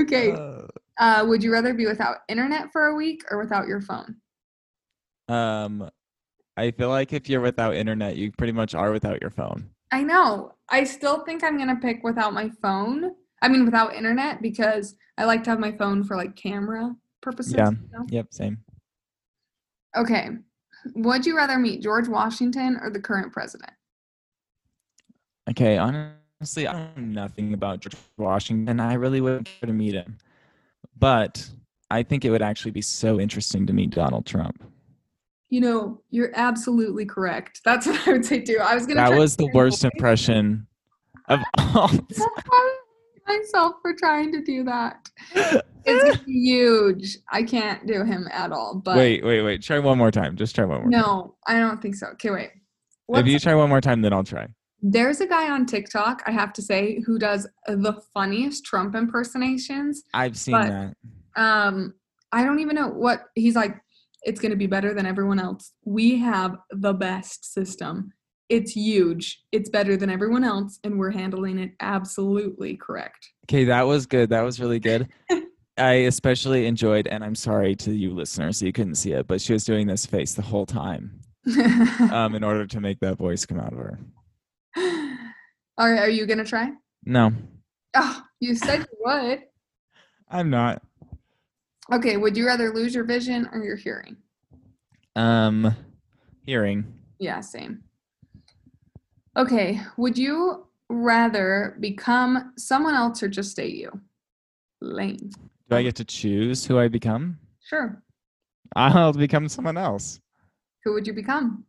okay. 0.00 0.32
Uh, 0.32 0.66
Uh, 0.98 1.24
would 1.26 1.42
you 1.42 1.50
rather 1.50 1.72
be 1.74 1.86
without 1.86 2.18
internet 2.28 2.70
for 2.70 2.86
a 2.88 2.94
week 2.94 3.22
or 3.30 3.38
without 3.38 3.66
your 3.66 3.80
phone? 3.80 4.16
um, 5.28 5.88
I 6.56 6.70
feel 6.70 6.90
like 6.90 7.14
if 7.14 7.30
you're 7.30 7.40
without 7.40 7.74
internet, 7.74 8.16
you 8.16 8.30
pretty 8.32 8.52
much 8.52 8.74
are 8.74 8.92
without 8.92 9.22
your 9.22 9.30
phone. 9.30 9.70
I 9.90 10.02
know. 10.02 10.52
I 10.68 10.84
still 10.84 11.24
think 11.24 11.42
I'm 11.42 11.56
gonna 11.56 11.76
pick 11.80 12.02
without 12.04 12.34
my 12.34 12.50
phone. 12.60 13.12
I 13.42 13.48
mean, 13.48 13.64
without 13.64 13.94
internet 13.94 14.40
because 14.40 14.94
I 15.18 15.24
like 15.24 15.44
to 15.44 15.50
have 15.50 15.58
my 15.58 15.72
phone 15.72 16.04
for 16.04 16.16
like 16.16 16.36
camera 16.36 16.94
purposes. 17.20 17.54
Yeah. 17.54 17.70
you 17.70 17.88
know? 17.92 18.06
Yep, 18.08 18.26
same. 18.30 18.58
Okay. 19.96 20.30
Would 20.94 21.26
you 21.26 21.36
rather 21.36 21.58
meet 21.58 21.82
George 21.82 22.08
Washington 22.08 22.78
or 22.80 22.88
the 22.88 23.00
current 23.00 23.32
president? 23.32 23.72
Okay, 25.50 25.76
honestly, 25.76 26.66
I 26.66 26.72
don't 26.72 26.96
know 26.96 27.22
nothing 27.22 27.52
about 27.52 27.80
George 27.80 27.96
Washington. 28.16 28.80
I 28.80 28.94
really 28.94 29.20
wouldn't 29.20 29.46
care 29.46 29.66
to 29.66 29.72
meet 29.72 29.94
him. 29.94 30.18
But 30.98 31.48
I 31.90 32.02
think 32.02 32.24
it 32.24 32.30
would 32.30 32.42
actually 32.42 32.70
be 32.70 32.80
so 32.80 33.20
interesting 33.20 33.66
to 33.66 33.72
meet 33.72 33.90
Donald 33.90 34.24
Trump. 34.24 34.64
You 35.50 35.60
know, 35.60 36.00
you're 36.10 36.32
absolutely 36.34 37.04
correct. 37.04 37.60
That's 37.64 37.86
what 37.88 38.08
I 38.08 38.12
would 38.12 38.24
say 38.24 38.40
too. 38.40 38.58
I 38.62 38.74
was 38.74 38.86
gonna. 38.86 39.00
That 39.00 39.18
was 39.18 39.36
the 39.36 39.50
worst 39.52 39.84
impression 39.84 40.66
of 41.28 41.40
all. 41.58 41.90
Myself 43.26 43.74
for 43.82 43.94
trying 43.94 44.32
to 44.32 44.42
do 44.42 44.64
that. 44.64 45.08
It's 45.84 46.22
huge. 46.24 47.18
I 47.32 47.42
can't 47.42 47.84
do 47.88 48.04
him 48.04 48.28
at 48.30 48.52
all. 48.52 48.80
But 48.84 48.96
wait, 48.96 49.24
wait, 49.24 49.42
wait. 49.42 49.62
Try 49.62 49.80
one 49.80 49.98
more 49.98 50.12
time. 50.12 50.36
Just 50.36 50.54
try 50.54 50.64
one 50.64 50.82
more. 50.82 50.90
time. 50.92 51.00
no, 51.00 51.34
I 51.48 51.58
don't 51.58 51.82
think 51.82 51.96
so. 51.96 52.06
Okay, 52.12 52.30
wait. 52.30 52.50
If 53.08 53.26
you 53.26 53.40
try 53.40 53.56
one 53.56 53.68
more 53.68 53.80
time, 53.80 54.00
then 54.00 54.12
I'll 54.12 54.22
try. 54.22 54.46
There's 54.80 55.20
a 55.20 55.26
guy 55.26 55.50
on 55.50 55.66
TikTok, 55.66 56.22
I 56.24 56.30
have 56.30 56.52
to 56.52 56.62
say, 56.62 57.00
who 57.04 57.18
does 57.18 57.48
the 57.66 58.00
funniest 58.14 58.64
Trump 58.64 58.94
impersonations. 58.94 60.04
I've 60.14 60.38
seen 60.38 60.52
But- 60.52 60.68
that. 60.68 60.94
Um, 61.34 61.94
I 62.30 62.44
don't 62.44 62.60
even 62.60 62.76
know 62.76 62.86
what 62.86 63.24
he's 63.34 63.56
like. 63.56 63.76
It's 64.22 64.40
going 64.40 64.50
to 64.52 64.56
be 64.56 64.68
better 64.68 64.94
than 64.94 65.04
everyone 65.04 65.40
else. 65.40 65.72
We 65.84 66.16
have 66.20 66.58
the 66.70 66.92
best 66.92 67.52
system. 67.52 68.12
It's 68.52 68.72
huge. 68.72 69.42
It's 69.50 69.70
better 69.70 69.96
than 69.96 70.10
everyone 70.10 70.44
else, 70.44 70.78
and 70.84 70.98
we're 70.98 71.10
handling 71.10 71.58
it 71.58 71.72
absolutely 71.80 72.76
correct. 72.76 73.26
Okay, 73.46 73.64
that 73.64 73.86
was 73.86 74.04
good. 74.04 74.28
That 74.28 74.42
was 74.42 74.60
really 74.60 74.78
good. 74.78 75.08
I 75.78 75.92
especially 76.04 76.66
enjoyed, 76.66 77.06
and 77.06 77.24
I'm 77.24 77.34
sorry 77.34 77.74
to 77.76 77.92
you 77.94 78.12
listeners, 78.12 78.60
you 78.60 78.70
couldn't 78.70 78.96
see 78.96 79.12
it, 79.12 79.26
but 79.26 79.40
she 79.40 79.54
was 79.54 79.64
doing 79.64 79.86
this 79.86 80.04
face 80.04 80.34
the 80.34 80.42
whole 80.42 80.66
time 80.66 81.18
um, 82.12 82.34
in 82.34 82.44
order 82.44 82.66
to 82.66 82.78
make 82.78 83.00
that 83.00 83.16
voice 83.16 83.46
come 83.46 83.58
out 83.58 83.72
of 83.72 83.78
her. 83.78 83.98
All 85.78 85.90
right, 85.90 86.00
are 86.00 86.10
you 86.10 86.26
gonna 86.26 86.44
try? 86.44 86.72
No, 87.06 87.32
Oh, 87.96 88.22
you 88.38 88.54
said 88.54 88.80
you 88.80 88.98
would. 89.00 89.44
I'm 90.28 90.50
not. 90.50 90.82
Okay, 91.90 92.18
would 92.18 92.36
you 92.36 92.46
rather 92.46 92.70
lose 92.74 92.94
your 92.94 93.04
vision 93.04 93.48
or 93.50 93.64
your 93.64 93.76
hearing? 93.76 94.18
Um, 95.16 95.74
hearing. 96.44 96.84
Yeah, 97.18 97.40
same. 97.40 97.84
Okay, 99.36 99.80
would 99.96 100.18
you 100.18 100.66
rather 100.88 101.76
become 101.80 102.52
someone 102.58 102.94
else 102.94 103.22
or 103.22 103.28
just 103.28 103.50
stay 103.52 103.68
you? 103.68 103.90
Lane. 104.80 105.30
Do 105.70 105.76
I 105.76 105.82
get 105.82 105.96
to 105.96 106.04
choose 106.04 106.66
who 106.66 106.78
I 106.78 106.88
become? 106.88 107.38
Sure. 107.64 108.02
I'll 108.76 109.12
become 109.12 109.48
someone 109.48 109.78
else. 109.78 110.20
Who 110.84 110.92
would 110.94 111.06
you 111.06 111.12
become? 111.12 111.64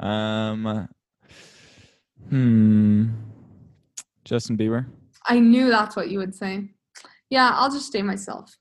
Um, 0.00 0.88
hmm. 2.28 3.06
Justin 4.24 4.58
Bieber. 4.58 4.86
I 5.26 5.38
knew 5.38 5.70
that's 5.70 5.96
what 5.96 6.10
you 6.10 6.18
would 6.18 6.34
say. 6.34 6.70
Yeah, 7.30 7.50
I'll 7.54 7.70
just 7.70 7.86
stay 7.86 8.02
myself. 8.02 8.56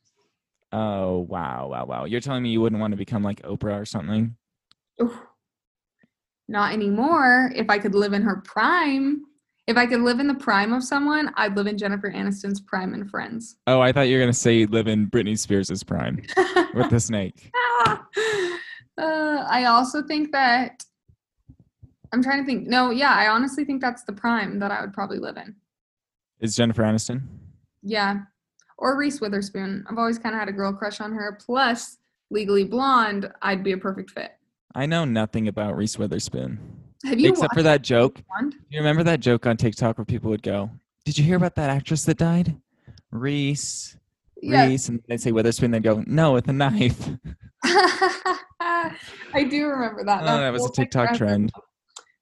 Oh 0.72 1.20
wow, 1.30 1.68
wow, 1.68 1.86
wow! 1.86 2.06
You're 2.06 2.22
telling 2.22 2.42
me 2.42 2.50
you 2.50 2.60
wouldn't 2.60 2.80
want 2.80 2.92
to 2.92 2.98
become 2.98 3.22
like 3.22 3.42
Oprah 3.44 3.80
or 3.80 3.86
something? 3.86 4.36
Oof. 5.02 5.14
Not 6.48 6.74
anymore. 6.74 7.52
If 7.56 7.70
I 7.70 7.80
could 7.80 7.96
live 7.96 8.14
in 8.14 8.22
her 8.22 8.38
prime, 8.46 9.24
if 9.68 9.78
I 9.78 9.86
could 9.86 10.02
live 10.02 10.20
in 10.20 10.28
the 10.28 10.34
prime 10.34 10.74
of 10.74 10.84
someone, 10.84 11.32
I'd 11.36 11.56
live 11.56 11.68
in 11.68 11.78
Jennifer 11.78 12.12
Aniston's 12.12 12.60
prime 12.60 12.94
in 12.94 13.08
Friends. 13.08 13.56
Oh, 13.66 13.80
I 13.80 13.92
thought 13.92 14.10
you 14.10 14.18
were 14.18 14.22
gonna 14.22 14.34
say 14.34 14.58
you'd 14.58 14.72
live 14.72 14.88
in 14.88 15.08
Britney 15.10 15.38
Spears' 15.40 15.84
prime 15.84 16.22
with 16.74 16.90
the 16.90 17.00
snake. 17.00 17.52
Uh, 18.96 19.44
I 19.50 19.66
also 19.66 20.04
think 20.04 20.32
that 20.34 20.84
I'm 22.12 22.22
trying 22.22 22.44
to 22.44 22.46
think. 22.46 22.68
No, 22.68 22.92
yeah, 22.92 23.12
I 23.12 23.28
honestly 23.28 23.66
think 23.66 23.82
that's 23.82 24.04
the 24.04 24.14
prime 24.14 24.60
that 24.60 24.70
I 24.70 24.82
would 24.82 24.94
probably 24.94 25.18
live 25.18 25.36
in. 25.36 25.56
Is 26.40 26.56
Jennifer 26.56 26.84
Aniston? 26.84 27.24
Yeah, 27.82 28.20
or 28.78 28.96
Reese 28.96 29.20
Witherspoon. 29.20 29.84
I've 29.90 29.98
always 29.98 30.20
kind 30.20 30.36
of 30.36 30.40
had 30.40 30.48
a 30.48 30.52
girl 30.52 30.74
crush 30.74 31.02
on 31.02 31.12
her. 31.14 31.40
Plus, 31.44 31.98
Legally 32.30 32.66
Blonde, 32.66 33.32
I'd 33.42 33.64
be 33.64 33.72
a 33.72 33.78
perfect 33.78 34.12
fit. 34.12 34.34
I 34.76 34.86
know 34.86 35.06
nothing 35.06 35.48
about 35.48 35.78
Reese 35.78 36.00
Witherspoon 36.00 36.60
Have 37.06 37.20
you 37.20 37.30
except 37.30 37.54
for 37.54 37.64
that 37.64 37.84
joke. 37.84 38.20
Blonde? 38.28 38.56
You 38.70 38.80
remember 38.80 39.04
that 39.04 39.20
joke 39.20 39.46
on 39.46 39.58
TikTok 39.58 39.98
where 39.98 40.06
people 40.06 40.30
would 40.32 40.42
go, 40.42 40.72
did 41.06 41.18
you 41.18 41.24
hear 41.24 41.36
about 41.36 41.56
that 41.56 41.70
actress 41.70 42.06
that 42.06 42.18
died? 42.18 42.56
Reese. 43.12 43.98
Yes. 44.42 44.70
Reese, 44.70 44.90
and 44.90 45.02
they 45.08 45.18
say 45.18 45.32
Witherspoon. 45.32 45.72
They 45.72 45.80
go, 45.80 46.04
no, 46.08 46.34
with 46.34 46.48
a 46.48 46.54
knife. 46.54 47.10
I 47.64 49.48
do 49.50 49.68
remember 49.68 50.04
that. 50.06 50.22
Oh, 50.24 50.38
that 50.38 50.52
was 50.52 50.66
a 50.66 50.72
TikTok 50.72 51.16
trend. 51.16 51.52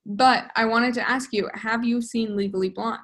But 0.05 0.51
I 0.55 0.65
wanted 0.65 0.93
to 0.95 1.09
ask 1.09 1.29
you: 1.31 1.49
Have 1.55 1.83
you 1.83 2.01
seen 2.01 2.35
Legally 2.35 2.69
Blonde? 2.69 2.99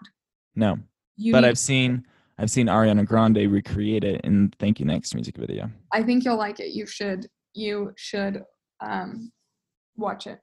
No, 0.55 0.77
You 1.15 1.31
but 1.31 1.45
I've 1.45 1.57
seen 1.57 2.05
I've 2.37 2.51
seen 2.51 2.67
Ariana 2.67 3.05
Grande 3.05 3.49
recreate 3.49 4.03
it 4.03 4.21
in 4.23 4.53
"Thank 4.59 4.79
You 4.79 4.85
Next" 4.85 5.15
music 5.15 5.35
video. 5.37 5.71
I 5.91 6.03
think 6.03 6.23
you'll 6.23 6.37
like 6.37 6.59
it. 6.59 6.73
You 6.73 6.85
should. 6.85 7.27
You 7.55 7.93
should 7.97 8.43
um, 8.81 9.31
watch 9.97 10.27
it. 10.27 10.39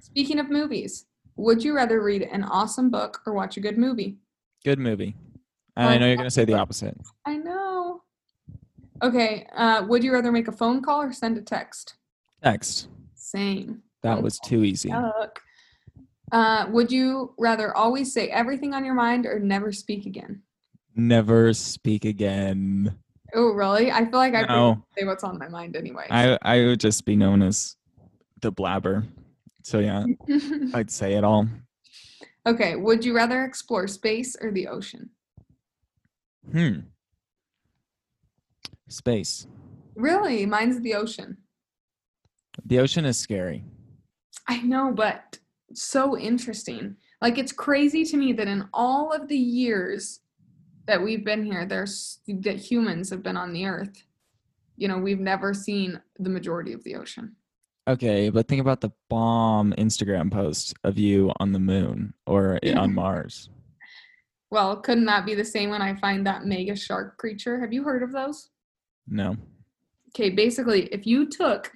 Speaking 0.00 0.38
of 0.38 0.48
movies, 0.50 1.06
would 1.36 1.62
you 1.62 1.74
rather 1.74 2.02
read 2.02 2.22
an 2.22 2.44
awesome 2.44 2.90
book 2.90 3.20
or 3.26 3.32
watch 3.34 3.56
a 3.56 3.60
good 3.60 3.78
movie? 3.78 4.16
Good 4.64 4.78
movie. 4.78 5.16
And 5.76 5.88
I 5.88 5.98
know 5.98 6.06
you're 6.06 6.16
gonna 6.16 6.30
say 6.30 6.44
the 6.44 6.54
opposite. 6.54 6.96
I 7.24 7.36
know. 7.36 8.02
Okay. 9.02 9.46
Uh, 9.54 9.84
would 9.88 10.04
you 10.04 10.12
rather 10.12 10.32
make 10.32 10.48
a 10.48 10.52
phone 10.52 10.82
call 10.82 11.02
or 11.02 11.12
send 11.12 11.38
a 11.38 11.42
text? 11.42 11.94
Text. 12.42 12.88
Same. 13.14 13.82
That 14.02 14.22
was 14.22 14.38
too 14.38 14.64
easy. 14.64 14.92
Uh, 16.32 16.66
would 16.70 16.92
you 16.92 17.34
rather 17.38 17.76
always 17.76 18.12
say 18.12 18.28
everything 18.28 18.72
on 18.74 18.84
your 18.84 18.94
mind 18.94 19.26
or 19.26 19.38
never 19.40 19.72
speak 19.72 20.06
again? 20.06 20.42
Never 20.94 21.52
speak 21.54 22.04
again. 22.04 22.96
Oh, 23.34 23.52
really? 23.52 23.90
I 23.90 24.04
feel 24.04 24.18
like 24.18 24.34
I 24.34 24.42
No. 24.42 24.84
say 24.96 25.04
what's 25.04 25.24
on 25.24 25.38
my 25.38 25.48
mind 25.48 25.76
anyway. 25.76 26.06
I 26.10 26.38
I 26.42 26.64
would 26.66 26.80
just 26.80 27.04
be 27.04 27.16
known 27.16 27.42
as 27.42 27.76
the 28.40 28.50
blabber. 28.50 29.04
So 29.62 29.78
yeah, 29.78 30.04
I'd 30.74 30.90
say 30.90 31.14
it 31.14 31.24
all. 31.24 31.46
okay. 32.46 32.76
Would 32.76 33.04
you 33.04 33.14
rather 33.14 33.44
explore 33.44 33.86
space 33.86 34.36
or 34.40 34.50
the 34.50 34.68
ocean? 34.68 35.10
Hmm. 36.52 36.80
Space. 38.88 39.46
Really? 39.94 40.46
Mine's 40.46 40.80
the 40.80 40.94
ocean. 40.94 41.36
The 42.64 42.78
ocean 42.80 43.04
is 43.04 43.18
scary. 43.18 43.64
I 44.48 44.62
know, 44.62 44.92
but 44.92 45.38
so 45.74 46.18
interesting. 46.18 46.96
Like 47.20 47.38
it's 47.38 47.52
crazy 47.52 48.04
to 48.06 48.16
me 48.16 48.32
that 48.32 48.48
in 48.48 48.66
all 48.72 49.12
of 49.12 49.28
the 49.28 49.38
years 49.38 50.20
that 50.86 51.00
we've 51.02 51.24
been 51.24 51.44
here, 51.44 51.66
there's 51.66 52.18
that 52.26 52.56
humans 52.56 53.10
have 53.10 53.22
been 53.22 53.36
on 53.36 53.52
the 53.52 53.66
earth. 53.66 54.02
You 54.76 54.88
know, 54.88 54.98
we've 54.98 55.20
never 55.20 55.52
seen 55.54 56.00
the 56.18 56.30
majority 56.30 56.72
of 56.72 56.82
the 56.82 56.96
ocean. 56.96 57.36
Okay, 57.90 58.30
but 58.30 58.46
think 58.46 58.60
about 58.60 58.80
the 58.80 58.92
bomb 59.08 59.72
Instagram 59.72 60.30
post 60.30 60.74
of 60.84 60.96
you 60.96 61.32
on 61.40 61.50
the 61.50 61.58
moon 61.58 62.14
or 62.24 62.60
on 62.76 62.94
Mars. 62.94 63.50
Well, 64.48 64.76
couldn't 64.76 65.06
that 65.06 65.26
be 65.26 65.34
the 65.34 65.44
same 65.44 65.70
when 65.70 65.82
I 65.82 65.96
find 65.96 66.24
that 66.24 66.44
mega 66.44 66.76
shark 66.76 67.18
creature? 67.18 67.58
Have 67.58 67.72
you 67.72 67.82
heard 67.82 68.04
of 68.04 68.12
those? 68.12 68.50
No. 69.08 69.36
Okay, 70.10 70.30
basically, 70.30 70.84
if 70.92 71.04
you 71.04 71.26
took 71.26 71.72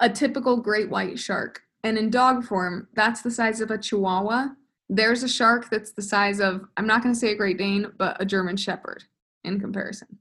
a 0.00 0.10
typical 0.10 0.58
great 0.58 0.90
white 0.90 1.18
shark 1.18 1.62
and 1.82 1.96
in 1.96 2.10
dog 2.10 2.44
form, 2.44 2.88
that's 2.94 3.22
the 3.22 3.30
size 3.30 3.62
of 3.62 3.70
a 3.70 3.78
chihuahua, 3.78 4.48
there's 4.90 5.22
a 5.22 5.28
shark 5.28 5.70
that's 5.70 5.92
the 5.92 6.02
size 6.02 6.40
of, 6.40 6.60
I'm 6.76 6.86
not 6.86 7.02
going 7.02 7.14
to 7.14 7.18
say 7.18 7.32
a 7.32 7.36
Great 7.36 7.56
Dane, 7.56 7.90
but 7.96 8.20
a 8.20 8.26
German 8.26 8.58
Shepherd 8.58 9.04
in 9.44 9.58
comparison. 9.58 10.18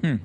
Hmm. 0.00 0.16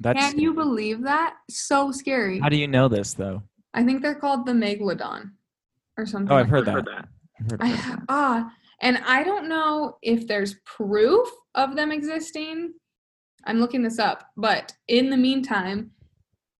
That's 0.00 0.18
Can 0.18 0.38
you 0.38 0.54
believe 0.54 1.02
that? 1.02 1.36
So 1.50 1.90
scary. 1.92 2.38
How 2.38 2.48
do 2.48 2.56
you 2.56 2.68
know 2.68 2.88
this 2.88 3.14
though? 3.14 3.42
I 3.74 3.84
think 3.84 4.02
they're 4.02 4.14
called 4.14 4.46
the 4.46 4.52
Megalodon 4.52 5.32
or 5.96 6.06
something. 6.06 6.32
Oh, 6.32 6.36
I've 6.36 6.50
like 6.50 6.66
heard 6.66 6.86
that. 6.86 7.08
I've 7.40 7.50
heard 7.50 7.62
I, 7.62 7.70
that. 7.72 8.02
ah, 8.08 8.52
and 8.80 8.98
I 9.06 9.24
don't 9.24 9.48
know 9.48 9.98
if 10.02 10.26
there's 10.26 10.54
proof 10.64 11.28
of 11.54 11.76
them 11.76 11.92
existing. 11.92 12.74
I'm 13.44 13.60
looking 13.60 13.82
this 13.82 13.98
up, 13.98 14.30
but 14.36 14.72
in 14.88 15.10
the 15.10 15.16
meantime, 15.16 15.92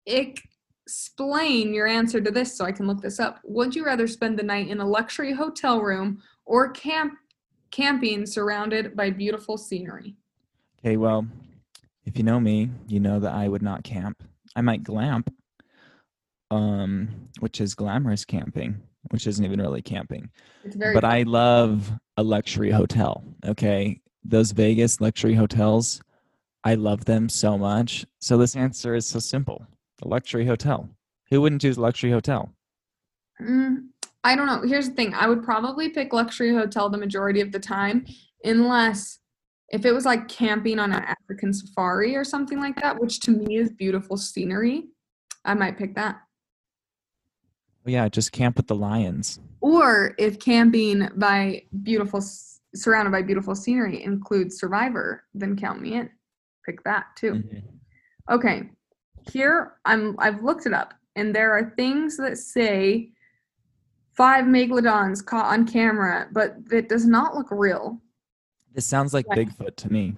explain 0.06 1.74
your 1.74 1.86
answer 1.86 2.20
to 2.20 2.30
this 2.30 2.56
so 2.56 2.64
I 2.64 2.72
can 2.72 2.86
look 2.86 3.00
this 3.00 3.20
up. 3.20 3.40
Would 3.44 3.74
you 3.76 3.84
rather 3.84 4.06
spend 4.06 4.38
the 4.38 4.42
night 4.42 4.68
in 4.68 4.80
a 4.80 4.86
luxury 4.86 5.32
hotel 5.32 5.80
room 5.80 6.22
or 6.44 6.70
camp 6.70 7.14
camping 7.70 8.24
surrounded 8.24 8.96
by 8.96 9.10
beautiful 9.10 9.58
scenery? 9.58 10.16
Okay, 10.80 10.96
well, 10.96 11.26
if 12.08 12.16
you 12.16 12.24
know 12.24 12.40
me, 12.40 12.70
you 12.86 13.00
know 13.00 13.20
that 13.20 13.34
I 13.34 13.48
would 13.48 13.60
not 13.60 13.84
camp. 13.84 14.22
I 14.56 14.62
might 14.62 14.82
glamp, 14.82 15.30
um, 16.50 17.28
which 17.40 17.60
is 17.60 17.74
glamorous 17.74 18.24
camping, 18.24 18.80
which 19.10 19.26
isn't 19.26 19.44
even 19.44 19.60
really 19.60 19.82
camping. 19.82 20.30
It's 20.64 20.74
very 20.74 20.94
but 20.94 21.04
I 21.04 21.24
love 21.24 21.92
a 22.16 22.22
luxury 22.22 22.70
hotel. 22.70 23.22
Okay. 23.44 24.00
Those 24.24 24.52
Vegas 24.52 25.02
luxury 25.02 25.34
hotels, 25.34 26.00
I 26.64 26.76
love 26.76 27.04
them 27.04 27.28
so 27.28 27.58
much. 27.58 28.06
So 28.20 28.38
this 28.38 28.56
answer 28.56 28.94
is 28.94 29.06
so 29.06 29.18
simple 29.18 29.66
a 30.02 30.08
luxury 30.08 30.46
hotel. 30.46 30.88
Who 31.30 31.42
wouldn't 31.42 31.60
choose 31.60 31.76
a 31.76 31.82
luxury 31.82 32.10
hotel? 32.10 32.50
Mm, 33.40 33.88
I 34.24 34.34
don't 34.34 34.46
know. 34.46 34.62
Here's 34.66 34.88
the 34.88 34.94
thing. 34.94 35.12
I 35.12 35.28
would 35.28 35.42
probably 35.42 35.90
pick 35.90 36.14
luxury 36.14 36.54
hotel 36.54 36.88
the 36.88 36.96
majority 36.96 37.42
of 37.42 37.52
the 37.52 37.58
time, 37.58 38.06
unless 38.44 39.18
if 39.70 39.84
it 39.84 39.92
was 39.92 40.04
like 40.04 40.28
camping 40.28 40.78
on 40.78 40.92
an 40.92 41.04
African 41.04 41.52
safari 41.52 42.16
or 42.16 42.24
something 42.24 42.58
like 42.58 42.80
that, 42.80 42.98
which 42.98 43.20
to 43.20 43.30
me 43.30 43.56
is 43.56 43.70
beautiful 43.72 44.16
scenery. 44.16 44.88
I 45.44 45.54
might 45.54 45.78
pick 45.78 45.94
that. 45.94 46.20
Oh, 47.86 47.90
yeah, 47.90 48.08
just 48.08 48.32
camp 48.32 48.56
with 48.56 48.66
the 48.66 48.74
lions. 48.74 49.40
Or 49.60 50.14
if 50.18 50.38
camping 50.38 51.08
by 51.16 51.64
beautiful, 51.82 52.22
surrounded 52.74 53.10
by 53.10 53.22
beautiful 53.22 53.54
scenery 53.54 54.02
includes 54.02 54.58
Survivor, 54.58 55.24
then 55.34 55.56
count 55.56 55.80
me 55.80 55.94
in. 55.94 56.10
Pick 56.64 56.82
that 56.84 57.06
too. 57.16 57.32
Mhm. 57.32 57.62
Okay. 58.30 58.70
Here 59.32 59.74
I'm 59.84 60.16
I've 60.18 60.42
looked 60.42 60.66
it 60.66 60.72
up 60.72 60.94
and 61.16 61.34
there 61.34 61.52
are 61.52 61.72
things 61.76 62.16
that 62.18 62.38
say 62.38 63.12
five 64.14 64.44
megalodons 64.44 65.24
caught 65.24 65.52
on 65.52 65.66
camera, 65.66 66.28
but 66.32 66.56
it 66.70 66.88
does 66.88 67.06
not 67.06 67.34
look 67.34 67.48
real. 67.50 68.00
This 68.78 68.86
sounds 68.86 69.12
like 69.12 69.26
Right. 69.26 69.48
Bigfoot 69.48 69.74
to 69.74 69.92
me. 69.92 70.14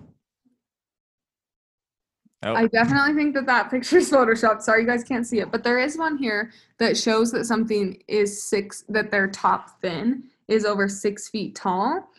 Oh, 2.42 2.52
I 2.52 2.66
definitely 2.66 3.14
think 3.14 3.34
that 3.34 3.46
that 3.46 3.70
picture 3.70 3.96
is 3.96 4.10
photoshopped. 4.12 4.60
Sorry 4.60 4.82
you 4.82 4.86
guys 4.86 5.02
can't 5.02 5.26
see 5.26 5.40
it, 5.40 5.50
but 5.50 5.64
there 5.64 5.78
is 5.78 5.96
one 5.96 6.18
here 6.18 6.52
that 6.76 6.94
shows 6.98 7.32
that 7.32 7.46
something 7.46 8.02
is 8.06 8.42
six 8.42 8.84
that 8.90 9.10
their 9.10 9.28
top 9.28 9.80
fin 9.80 10.24
is 10.46 10.66
over 10.66 10.90
six 10.90 11.30
feet 11.30 11.54
tall, 11.54 12.10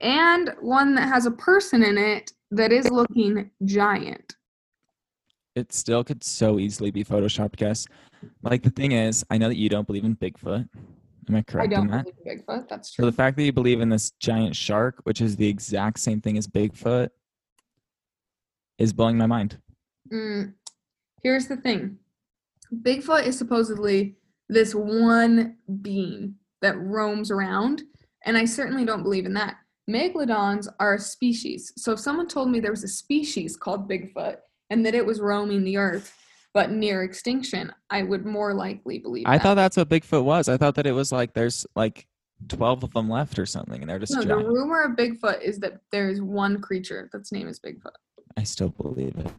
and 0.00 0.52
one 0.60 0.96
that 0.96 1.06
has 1.06 1.24
a 1.24 1.30
person 1.30 1.84
in 1.84 1.96
it 1.96 2.32
that 2.50 2.72
is 2.72 2.90
looking 2.90 3.48
giant. 3.64 4.34
it 5.54 5.72
still 5.72 6.02
could 6.02 6.24
so 6.24 6.58
easily 6.58 6.90
be 6.90 7.04
photoshopped, 7.04 7.54
guess. 7.54 7.86
Like 8.42 8.64
the 8.64 8.70
thing 8.70 8.90
is, 8.90 9.24
I 9.30 9.38
know 9.38 9.46
that 9.46 9.56
you 9.56 9.68
don't 9.68 9.86
believe 9.86 10.04
in 10.04 10.16
Bigfoot. 10.16 10.68
Am 11.28 11.34
I 11.34 11.42
correct? 11.42 11.72
I 11.72 11.76
don't 11.76 11.86
in 11.86 11.90
that? 11.90 12.04
believe 12.04 12.16
in 12.24 12.44
Bigfoot. 12.44 12.68
That's 12.68 12.92
true. 12.92 13.02
So 13.02 13.06
the 13.06 13.16
fact 13.16 13.36
that 13.36 13.42
you 13.42 13.52
believe 13.52 13.80
in 13.80 13.88
this 13.88 14.10
giant 14.20 14.54
shark, 14.54 15.00
which 15.04 15.20
is 15.20 15.36
the 15.36 15.48
exact 15.48 15.98
same 15.98 16.20
thing 16.20 16.38
as 16.38 16.46
Bigfoot, 16.46 17.08
is 18.78 18.92
blowing 18.92 19.16
my 19.16 19.26
mind. 19.26 19.58
Mm, 20.12 20.54
here's 21.22 21.48
the 21.48 21.56
thing 21.56 21.98
Bigfoot 22.82 23.26
is 23.26 23.36
supposedly 23.36 24.16
this 24.48 24.74
one 24.74 25.56
being 25.82 26.36
that 26.62 26.78
roams 26.78 27.30
around, 27.30 27.82
and 28.24 28.36
I 28.36 28.44
certainly 28.44 28.84
don't 28.84 29.02
believe 29.02 29.26
in 29.26 29.34
that. 29.34 29.56
Megalodons 29.88 30.68
are 30.80 30.94
a 30.94 30.98
species. 30.98 31.72
So 31.76 31.92
if 31.92 32.00
someone 32.00 32.26
told 32.26 32.50
me 32.50 32.58
there 32.60 32.72
was 32.72 32.84
a 32.84 32.88
species 32.88 33.56
called 33.56 33.88
Bigfoot 33.88 34.36
and 34.70 34.84
that 34.84 34.96
it 34.96 35.06
was 35.06 35.20
roaming 35.20 35.62
the 35.62 35.76
earth 35.76 36.12
but 36.56 36.70
near 36.70 37.02
extinction, 37.02 37.70
I 37.90 38.02
would 38.02 38.24
more 38.24 38.54
likely 38.54 38.98
believe 38.98 39.26
I 39.26 39.36
that. 39.36 39.42
thought 39.42 39.54
that's 39.56 39.76
what 39.76 39.90
Bigfoot 39.90 40.24
was. 40.24 40.48
I 40.48 40.56
thought 40.56 40.74
that 40.76 40.86
it 40.86 40.92
was 40.92 41.12
like 41.12 41.34
there's 41.34 41.66
like 41.76 42.06
12 42.48 42.82
of 42.82 42.94
them 42.94 43.10
left 43.10 43.38
or 43.38 43.44
something, 43.44 43.82
and 43.82 43.90
they're 43.90 43.98
just 43.98 44.14
no, 44.14 44.22
the 44.22 44.36
rumor 44.36 44.82
of 44.82 44.92
Bigfoot 44.92 45.42
is 45.42 45.58
that 45.58 45.82
there's 45.92 46.22
one 46.22 46.62
creature 46.62 47.10
that's 47.12 47.30
name 47.30 47.46
is 47.46 47.60
Bigfoot. 47.60 47.92
I 48.38 48.44
still 48.44 48.70
believe 48.70 49.18
it. 49.18 49.30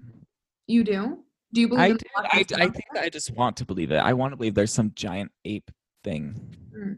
You 0.67 0.83
do? 0.83 1.17
Do 1.53 1.61
you 1.61 1.67
believe 1.67 1.81
I, 1.81 1.87
in 1.87 1.97
do, 1.97 2.05
I, 2.15 2.45
I 2.53 2.69
think 2.69 2.85
I 2.95 3.09
just 3.09 3.31
want 3.31 3.57
to 3.57 3.65
believe 3.65 3.89
it. 3.89 3.97
I 3.97 4.13
want 4.13 4.33
to 4.33 4.37
believe 4.37 4.53
there's 4.53 4.71
some 4.71 4.91
giant 4.93 5.31
ape 5.43 5.71
thing. 6.03 6.55
Hmm. 6.71 6.93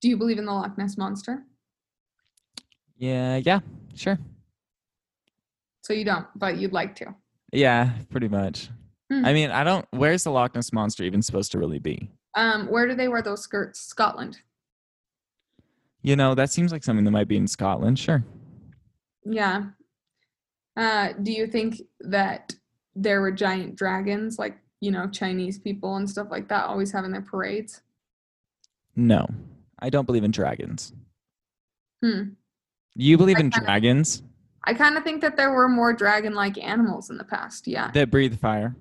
Do 0.00 0.08
you 0.08 0.16
believe 0.16 0.38
in 0.38 0.46
the 0.46 0.52
Loch 0.52 0.78
Ness 0.78 0.96
monster? 0.96 1.42
Yeah, 2.96 3.40
yeah, 3.44 3.58
sure. 3.96 4.20
So 5.80 5.94
you 5.94 6.04
don't, 6.04 6.28
but 6.36 6.58
you'd 6.58 6.72
like 6.72 6.94
to. 6.96 7.12
Yeah, 7.52 7.90
pretty 8.08 8.28
much. 8.28 8.68
Hmm. 9.12 9.26
I 9.26 9.32
mean, 9.34 9.50
I 9.50 9.62
don't. 9.62 9.84
Where's 9.90 10.24
the 10.24 10.30
Loch 10.30 10.54
Ness 10.54 10.72
monster 10.72 11.04
even 11.04 11.20
supposed 11.20 11.52
to 11.52 11.58
really 11.58 11.78
be? 11.78 12.10
Um, 12.34 12.66
where 12.68 12.86
do 12.88 12.94
they 12.94 13.08
wear 13.08 13.20
those 13.20 13.42
skirts? 13.42 13.78
Scotland. 13.80 14.38
You 16.02 16.16
know, 16.16 16.34
that 16.34 16.50
seems 16.50 16.72
like 16.72 16.82
something 16.82 17.04
that 17.04 17.10
might 17.10 17.28
be 17.28 17.36
in 17.36 17.46
Scotland. 17.46 17.98
Sure. 17.98 18.24
Yeah. 19.24 19.64
Uh, 20.76 21.10
do 21.22 21.30
you 21.30 21.46
think 21.46 21.82
that 22.00 22.54
there 22.94 23.20
were 23.20 23.30
giant 23.32 23.76
dragons, 23.76 24.38
like 24.38 24.56
you 24.80 24.90
know 24.90 25.08
Chinese 25.10 25.58
people 25.58 25.96
and 25.96 26.08
stuff 26.08 26.28
like 26.30 26.48
that, 26.48 26.64
always 26.64 26.90
having 26.90 27.12
their 27.12 27.20
parades? 27.22 27.82
No, 28.96 29.26
I 29.78 29.90
don't 29.90 30.06
believe 30.06 30.24
in 30.24 30.30
dragons. 30.30 30.92
Hmm. 32.02 32.30
You 32.94 33.16
believe 33.18 33.36
I 33.36 33.40
in 33.40 33.50
kinda- 33.50 33.66
dragons 33.66 34.22
I 34.64 34.74
kind 34.74 34.96
of 34.96 35.02
think 35.02 35.20
that 35.22 35.36
there 35.36 35.52
were 35.52 35.68
more 35.68 35.92
dragon-like 35.92 36.56
animals 36.56 37.10
in 37.10 37.16
the 37.18 37.24
past. 37.24 37.66
Yeah. 37.66 37.90
that 37.92 38.10
breathe 38.12 38.38
fire? 38.38 38.76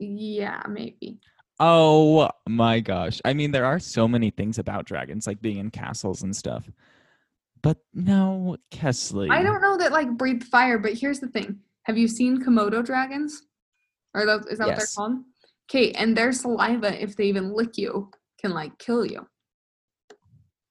Yeah, 0.00 0.62
maybe. 0.68 1.20
Oh 1.60 2.30
my 2.48 2.80
gosh. 2.80 3.20
I 3.24 3.34
mean, 3.34 3.50
there 3.52 3.66
are 3.66 3.78
so 3.78 4.08
many 4.08 4.30
things 4.30 4.58
about 4.58 4.86
dragons, 4.86 5.26
like 5.26 5.42
being 5.42 5.58
in 5.58 5.70
castles 5.70 6.22
and 6.22 6.34
stuff. 6.34 6.68
But 7.62 7.76
no, 7.92 8.56
Kesley. 8.72 9.30
I 9.30 9.42
don't 9.42 9.60
know 9.60 9.76
that 9.76 9.92
like 9.92 10.10
breathe 10.16 10.42
fire, 10.42 10.78
but 10.78 10.94
here's 10.94 11.20
the 11.20 11.28
thing. 11.28 11.58
Have 11.82 11.98
you 11.98 12.08
seen 12.08 12.42
Komodo 12.42 12.82
dragons? 12.84 13.42
Or 14.14 14.24
those, 14.24 14.46
is 14.46 14.58
that 14.58 14.66
what 14.68 14.76
they're 14.76 14.84
Yes. 14.84 14.94
called? 14.96 15.18
Okay, 15.70 15.92
and 15.92 16.16
their 16.16 16.32
saliva, 16.32 17.00
if 17.00 17.14
they 17.14 17.24
even 17.24 17.52
lick 17.52 17.76
you, 17.76 18.10
can 18.40 18.52
like 18.52 18.78
kill 18.78 19.04
you. 19.04 19.26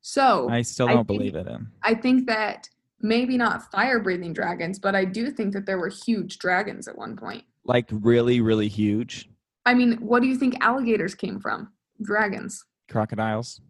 So 0.01 0.49
I 0.49 0.63
still 0.63 0.87
don't 0.87 1.07
think- 1.07 1.19
believe 1.19 1.35
it. 1.35 1.47
In. 1.47 1.67
I 1.83 1.93
think 1.93 2.25
that 2.27 2.67
maybe 2.99 3.37
not 3.37 3.71
fire 3.71 3.99
breathing 3.99 4.33
dragons, 4.33 4.79
but 4.79 4.95
I 4.95 5.05
do 5.05 5.29
think 5.29 5.53
that 5.53 5.65
there 5.67 5.77
were 5.77 5.89
huge 5.89 6.39
dragons 6.39 6.87
at 6.87 6.97
one 6.97 7.15
point. 7.15 7.43
Like 7.69 7.87
really, 7.91 8.41
really 8.41 8.67
huge 8.67 9.29
I 9.69 9.75
mean, 9.75 9.97
what 9.97 10.23
do 10.23 10.27
you 10.27 10.35
think 10.35 10.55
alligators 10.61 11.13
came 11.13 11.39
from? 11.39 11.71
Dragons. 12.01 12.65
crocodiles. 12.89 13.61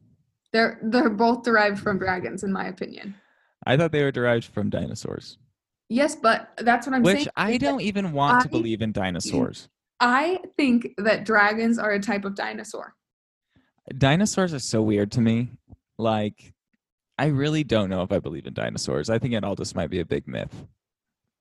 They're 0.53 0.79
they're 0.81 1.09
both 1.09 1.43
derived 1.43 1.79
from 1.79 1.99
dragons, 1.99 2.43
in 2.43 2.53
my 2.53 2.67
opinion. 2.67 3.15
I 3.65 3.75
thought 3.75 3.91
they 3.91 4.03
were 4.03 4.11
derived 4.11 4.45
from 4.45 4.69
dinosaurs, 4.69 5.37
Yes, 5.89 6.15
but 6.15 6.51
that's 6.59 6.87
what 6.87 6.95
I'm 6.95 7.03
which 7.03 7.17
saying. 7.17 7.27
I 7.35 7.57
don't 7.57 7.81
even 7.81 8.13
want 8.13 8.43
to 8.43 8.49
believe 8.49 8.81
in 8.81 8.93
dinosaurs. 8.93 9.67
I 9.99 10.39
think 10.55 10.93
that 10.97 11.25
dragons 11.25 11.77
are 11.77 11.91
a 11.91 11.99
type 11.99 12.23
of 12.23 12.35
dinosaur. 12.35 12.95
Dinosaurs 13.97 14.53
are 14.53 14.59
so 14.59 14.81
weird 14.81 15.11
to 15.13 15.21
me. 15.21 15.49
Like, 15.97 16.53
I 17.17 17.25
really 17.25 17.65
don't 17.65 17.89
know 17.89 18.03
if 18.03 18.11
I 18.13 18.19
believe 18.19 18.45
in 18.45 18.53
dinosaurs. 18.53 19.09
I 19.09 19.19
think 19.19 19.33
it 19.33 19.43
all 19.43 19.55
just 19.55 19.75
might 19.75 19.89
be 19.89 19.99
a 19.99 20.05
big 20.05 20.27
myth. 20.27 20.65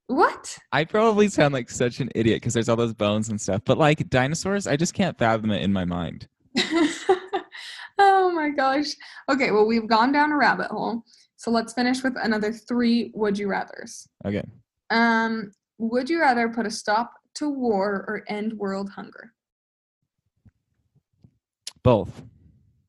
What? 0.09 0.59
I 0.73 0.85
probably 0.85 1.29
sound 1.29 1.53
like 1.53 1.69
such 1.69 2.01
an 2.01 2.09
idiot 2.15 2.37
because 2.37 2.55
there's 2.55 2.71
all 2.71 2.77
those 2.77 2.95
bones 2.95 3.29
and 3.29 3.39
stuff. 3.39 3.61
But 3.67 3.77
like 3.77 4.09
dinosaurs, 4.09 4.67
I 4.67 4.75
just 4.75 4.95
can't 4.95 5.17
fathom 5.19 5.51
it 5.51 5.63
in 5.63 5.71
my 5.71 5.85
mind. 5.85 6.27
oh 7.99 8.33
my 8.35 8.49
gosh. 8.49 8.87
Okay, 9.31 9.51
well, 9.51 9.67
we've 9.67 9.87
gone 9.87 10.11
down 10.11 10.33
a 10.33 10.37
rabbit 10.37 10.69
hole. 10.69 11.03
So 11.37 11.51
let's 11.51 11.75
finish 11.75 12.03
with 12.03 12.15
another 12.23 12.53
three 12.53 13.13
would 13.15 13.39
you 13.39 13.49
rathers. 13.49 14.09
Okay. 14.25 14.43
Um, 14.91 15.53
would 15.77 16.09
you 16.09 16.21
rather 16.21 16.49
put 16.49 16.65
a 16.65 16.71
stop 16.71 17.13
to 17.35 17.51
war 17.51 18.07
or 18.09 18.25
end 18.29 18.55
world 18.55 18.89
hunger? 18.89 19.35
Both. 21.83 22.23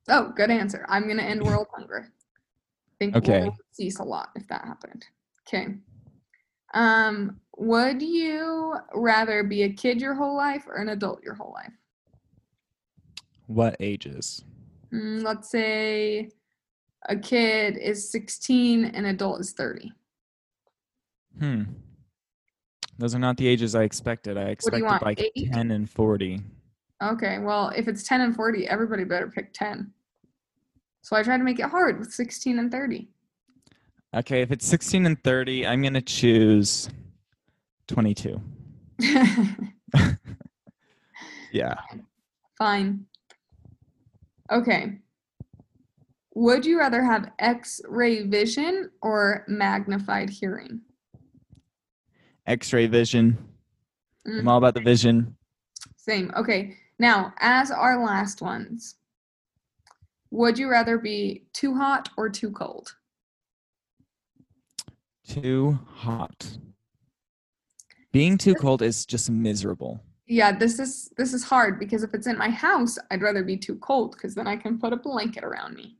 Oh, 0.08 0.32
good 0.36 0.49
answer. 0.49 0.86
I'm 0.88 1.05
gonna 1.08 1.21
end 1.23 1.43
world 1.43 1.67
hunger. 1.75 2.08
I 2.08 2.95
think 2.97 3.17
Okay. 3.17 3.41
would 3.43 3.53
cease 3.71 3.99
a 3.99 4.03
lot 4.03 4.29
if 4.36 4.47
that 4.47 4.63
happened. 4.63 5.05
Okay. 5.47 5.75
Um, 6.73 7.39
would 7.58 8.01
you 8.01 8.75
rather 8.93 9.43
be 9.43 9.63
a 9.63 9.69
kid 9.69 9.99
your 9.99 10.13
whole 10.13 10.36
life 10.36 10.65
or 10.67 10.75
an 10.75 10.89
adult 10.89 11.21
your 11.23 11.34
whole 11.34 11.53
life? 11.53 11.73
What 13.47 13.75
ages? 13.79 14.43
Mm, 14.93 15.23
let's 15.23 15.49
say 15.49 16.29
a 17.08 17.15
kid 17.15 17.77
is 17.77 18.12
16 18.12 18.86
and 18.86 19.05
adult 19.08 19.41
is 19.41 19.51
30. 19.53 19.91
Hmm. 21.39 21.63
Those 22.97 23.15
are 23.15 23.19
not 23.19 23.38
the 23.38 23.47
ages 23.47 23.75
I 23.75 23.84
expected. 23.84 24.38
I 24.38 24.49
expected 24.49 24.84
want, 24.84 25.03
like 25.03 25.21
eight? 25.36 25.51
10 25.53 25.71
and 25.71 25.89
40. 25.89 26.41
Okay, 27.01 27.39
well, 27.39 27.71
if 27.75 27.88
it's 27.88 28.03
10 28.03 28.21
and 28.21 28.36
40, 28.36 28.67
everybody 28.67 29.05
better 29.05 29.29
pick 29.29 29.53
10. 29.53 29.91
So 31.01 31.15
I 31.15 31.23
tried 31.23 31.38
to 31.38 31.43
make 31.43 31.60
it 31.60 31.65
hard 31.65 31.97
with 31.97 32.12
16 32.12 32.60
and 32.60 32.69
30. 32.69 33.08
Okay, 34.15 34.41
if 34.41 34.51
it's 34.51 34.65
16 34.65 35.05
and 35.05 35.23
30, 35.23 35.67
I'm 35.67 35.81
going 35.81 35.93
to 35.93 36.01
choose 36.01 36.89
22. 37.87 38.41
Yeah. 41.51 41.75
Fine. 42.57 43.05
Okay. 44.51 44.99
Would 46.35 46.65
you 46.65 46.79
rather 46.79 47.03
have 47.03 47.31
x 47.39 47.81
ray 47.87 48.23
vision 48.23 48.91
or 49.01 49.45
magnified 49.47 50.29
hearing? 50.29 50.81
X 52.47 52.71
ray 52.71 52.87
vision. 52.87 53.37
Mm, 54.27 54.39
I'm 54.39 54.47
all 54.47 54.57
about 54.57 54.73
the 54.73 54.81
vision. 54.81 55.35
Same. 55.97 56.31
Okay. 56.35 56.75
Now, 56.97 57.33
as 57.39 57.71
our 57.71 58.03
last 58.03 58.41
ones, 58.41 58.95
would 60.31 60.57
you 60.57 60.69
rather 60.69 60.97
be 60.97 61.45
too 61.53 61.75
hot 61.75 62.09
or 62.17 62.29
too 62.29 62.51
cold? 62.51 62.95
Too 65.29 65.77
hot. 65.93 66.57
Being 68.11 68.37
too 68.37 68.55
cold 68.55 68.81
is 68.81 69.05
just 69.05 69.29
miserable. 69.29 70.01
Yeah, 70.25 70.51
this 70.51 70.79
is 70.79 71.11
this 71.17 71.33
is 71.33 71.43
hard 71.43 71.79
because 71.79 72.01
if 72.01 72.13
it's 72.15 72.25
in 72.25 72.37
my 72.37 72.49
house, 72.49 72.97
I'd 73.11 73.21
rather 73.21 73.43
be 73.43 73.55
too 73.55 73.75
cold 73.75 74.13
because 74.13 74.33
then 74.33 74.47
I 74.47 74.55
can 74.55 74.79
put 74.79 74.91
a 74.91 74.97
blanket 74.97 75.43
around 75.43 75.75
me. 75.75 75.97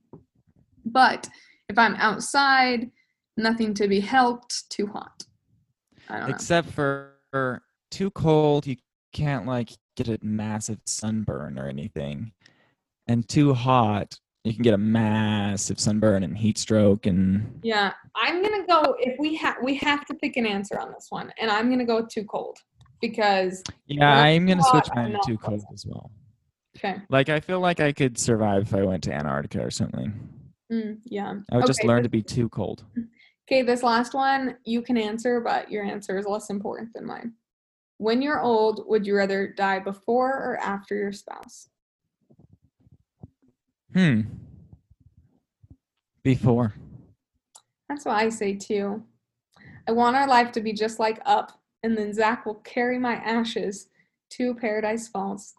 But 0.84 1.30
if 1.70 1.78
I'm 1.78 1.96
outside, 1.96 2.90
nothing 3.38 3.76
to 3.76 3.88
be 3.88 4.00
helped, 4.00 4.70
too 4.72 4.88
hot. 4.88 5.24
I 6.10 6.18
don't 6.18 6.30
know. 6.30 6.36
Except 6.36 6.70
for 6.72 7.14
for 7.32 7.62
too 7.92 8.10
cold, 8.12 8.66
you 8.66 8.78
can't 9.14 9.46
like 9.46 9.70
get 9.96 10.08
a 10.08 10.18
massive 10.24 10.80
sunburn 10.86 11.60
or 11.60 11.68
anything. 11.68 12.32
And 13.08 13.28
too 13.28 13.54
hot, 13.54 14.20
you 14.50 14.56
can 14.56 14.64
get 14.64 14.74
a 14.74 14.78
massive 14.78 15.80
sunburn 15.80 16.24
and 16.24 16.36
heat 16.36 16.58
stroke 16.58 17.06
and 17.06 17.60
Yeah, 17.62 17.94
I'm 18.16 18.42
gonna 18.42 18.66
go 18.66 18.96
if 19.00 19.20
we 19.20 19.36
have 19.36 19.58
we 19.64 19.76
have 19.76 20.06
to 20.08 20.16
pick 20.16 20.38
an 20.38 20.46
answer 20.46 20.80
on 20.80 20.92
this 20.92 21.08
one, 21.10 21.32
and 21.40 21.52
I'm 21.52 21.70
gonna 21.70 21.86
go 21.86 22.06
too 22.06 22.24
cold 22.26 22.58
because 23.00 23.64
yeah, 23.86 24.12
I'm 24.12 24.48
gonna 24.48 24.64
switch 24.64 24.90
mine 24.96 25.12
to 25.12 25.20
too 25.24 25.38
cold 25.38 25.64
as 25.72 25.86
well. 25.86 26.10
okay, 26.78 27.02
Like 27.10 27.30
I 27.30 27.40
feel 27.40 27.60
like 27.60 27.80
I 27.80 27.92
could 27.92 28.18
survive 28.18 28.64
if 28.64 28.74
I 28.74 28.82
went 28.84 29.04
to 29.04 29.14
Antarctica 29.14 29.64
or 29.64 29.72
something. 29.72 30.14
mm, 30.72 30.98
yeah. 31.06 31.36
I 31.52 31.58
would 31.58 31.68
just 31.68 31.84
learn 31.84 32.04
to 32.04 32.10
be 32.10 32.24
too 32.24 32.50
cold. 32.50 32.84
Okay, 33.48 33.62
this 33.62 33.84
last 33.84 34.14
one 34.16 34.58
you 34.64 34.82
can 34.82 34.98
answer, 34.98 35.42
but 35.42 35.72
your 35.72 35.84
answer 35.84 36.18
is 36.18 36.26
less 36.26 36.50
important 36.50 36.94
than 36.94 37.06
mine. 37.06 37.34
When 37.98 38.22
you're 38.22 38.42
old, 38.42 38.86
would 38.88 39.06
you 39.06 39.16
rather 39.16 39.48
die 39.48 39.80
before 39.80 40.30
or 40.32 40.58
after 40.62 40.96
your 40.96 41.12
spouse? 41.12 41.70
Hmm. 43.94 44.22
Before. 46.24 46.74
That's 47.88 48.06
what 48.06 48.16
I 48.16 48.30
say 48.30 48.54
too. 48.56 49.04
I 49.88 49.92
want 49.92 50.16
our 50.16 50.28
life 50.28 50.52
to 50.54 50.62
be 50.62 50.74
just 50.74 51.00
like 51.00 51.20
Up, 51.26 51.60
and 51.82 51.98
then 51.98 52.14
Zach 52.14 52.46
will 52.46 52.56
carry 52.56 53.00
my 53.00 53.16
ashes 53.16 53.88
to 54.32 54.54
Paradise 54.54 55.08
Falls. 55.08 55.56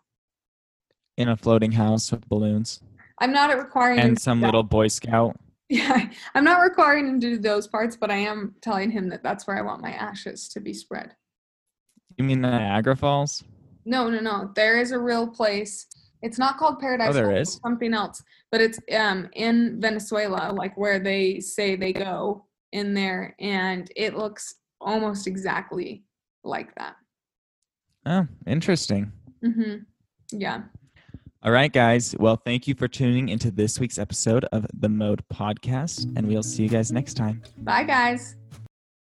In 1.17 1.29
a 1.29 1.37
floating 1.37 1.73
house 1.73 2.11
with 2.13 2.29
balloons. 2.29 2.81
I'm 3.21 3.33
not 3.33 3.57
requiring 3.57 3.99
And 3.99 4.19
some 4.19 4.41
little 4.41 4.63
Boy 4.63 4.89
Scout. 4.89 5.37
Yeah, 5.73 6.09
I'm 6.35 6.43
not 6.43 6.63
requiring 6.63 7.07
him 7.07 7.21
to 7.21 7.37
do 7.37 7.39
those 7.39 7.69
parts, 7.69 7.97
but 7.97 8.11
I 8.11 8.17
am 8.17 8.57
telling 8.61 8.91
him 8.91 9.09
that 9.11 9.23
that's 9.23 9.47
where 9.47 9.57
I 9.57 9.63
want 9.63 9.81
my 9.81 9.93
ashes 9.93 10.49
to 10.49 10.59
be 10.59 10.73
spread. 10.73 11.15
You 12.17 12.25
mean 12.25 12.41
Niagara 12.41 12.97
Falls? 12.97 13.45
No, 13.85 14.11
no, 14.11 14.19
no. 14.19 14.51
There 14.57 14.81
is 14.81 14.91
a 14.91 14.99
real 14.99 15.29
place. 15.29 15.87
It's 16.23 16.39
not 16.39 16.59
called 16.59 16.79
Paradise. 16.79 17.11
Oh, 17.11 17.13
there 17.13 17.37
is? 17.37 17.59
something 17.63 17.95
else, 17.95 18.23
but 18.53 18.61
it's 18.61 18.79
um 18.97 19.29
in 19.35 19.81
Venezuela, 19.81 20.53
like 20.53 20.77
where 20.77 20.99
they 20.99 21.41
say 21.41 21.77
they 21.77 21.93
go 21.93 22.45
in 22.73 22.95
there, 22.95 23.35
and 23.41 23.91
it 23.97 24.17
looks 24.17 24.57
almost 24.81 25.27
exactly 25.27 26.05
like 26.45 26.75
that. 26.77 26.97
Oh, 28.07 28.27
interesting. 28.47 29.13
hmm 29.43 29.77
Yeah. 30.33 30.63
All 31.43 31.53
right, 31.53 31.73
guys. 31.73 32.15
Well, 32.19 32.37
thank 32.37 32.69
you 32.69 32.75
for 32.75 32.87
tuning 32.87 33.31
into 33.31 33.51
this 33.51 33.81
week's 33.81 33.99
episode 33.99 34.45
of 34.53 34.67
the 34.75 34.91
Mode 34.91 35.25
Podcast, 35.33 36.05
and 36.17 36.29
we'll 36.29 36.43
see 36.43 36.65
you 36.65 36.69
guys 36.69 36.93
next 36.93 37.15
time. 37.15 37.43
Bye, 37.59 37.85
guys. 37.85 38.37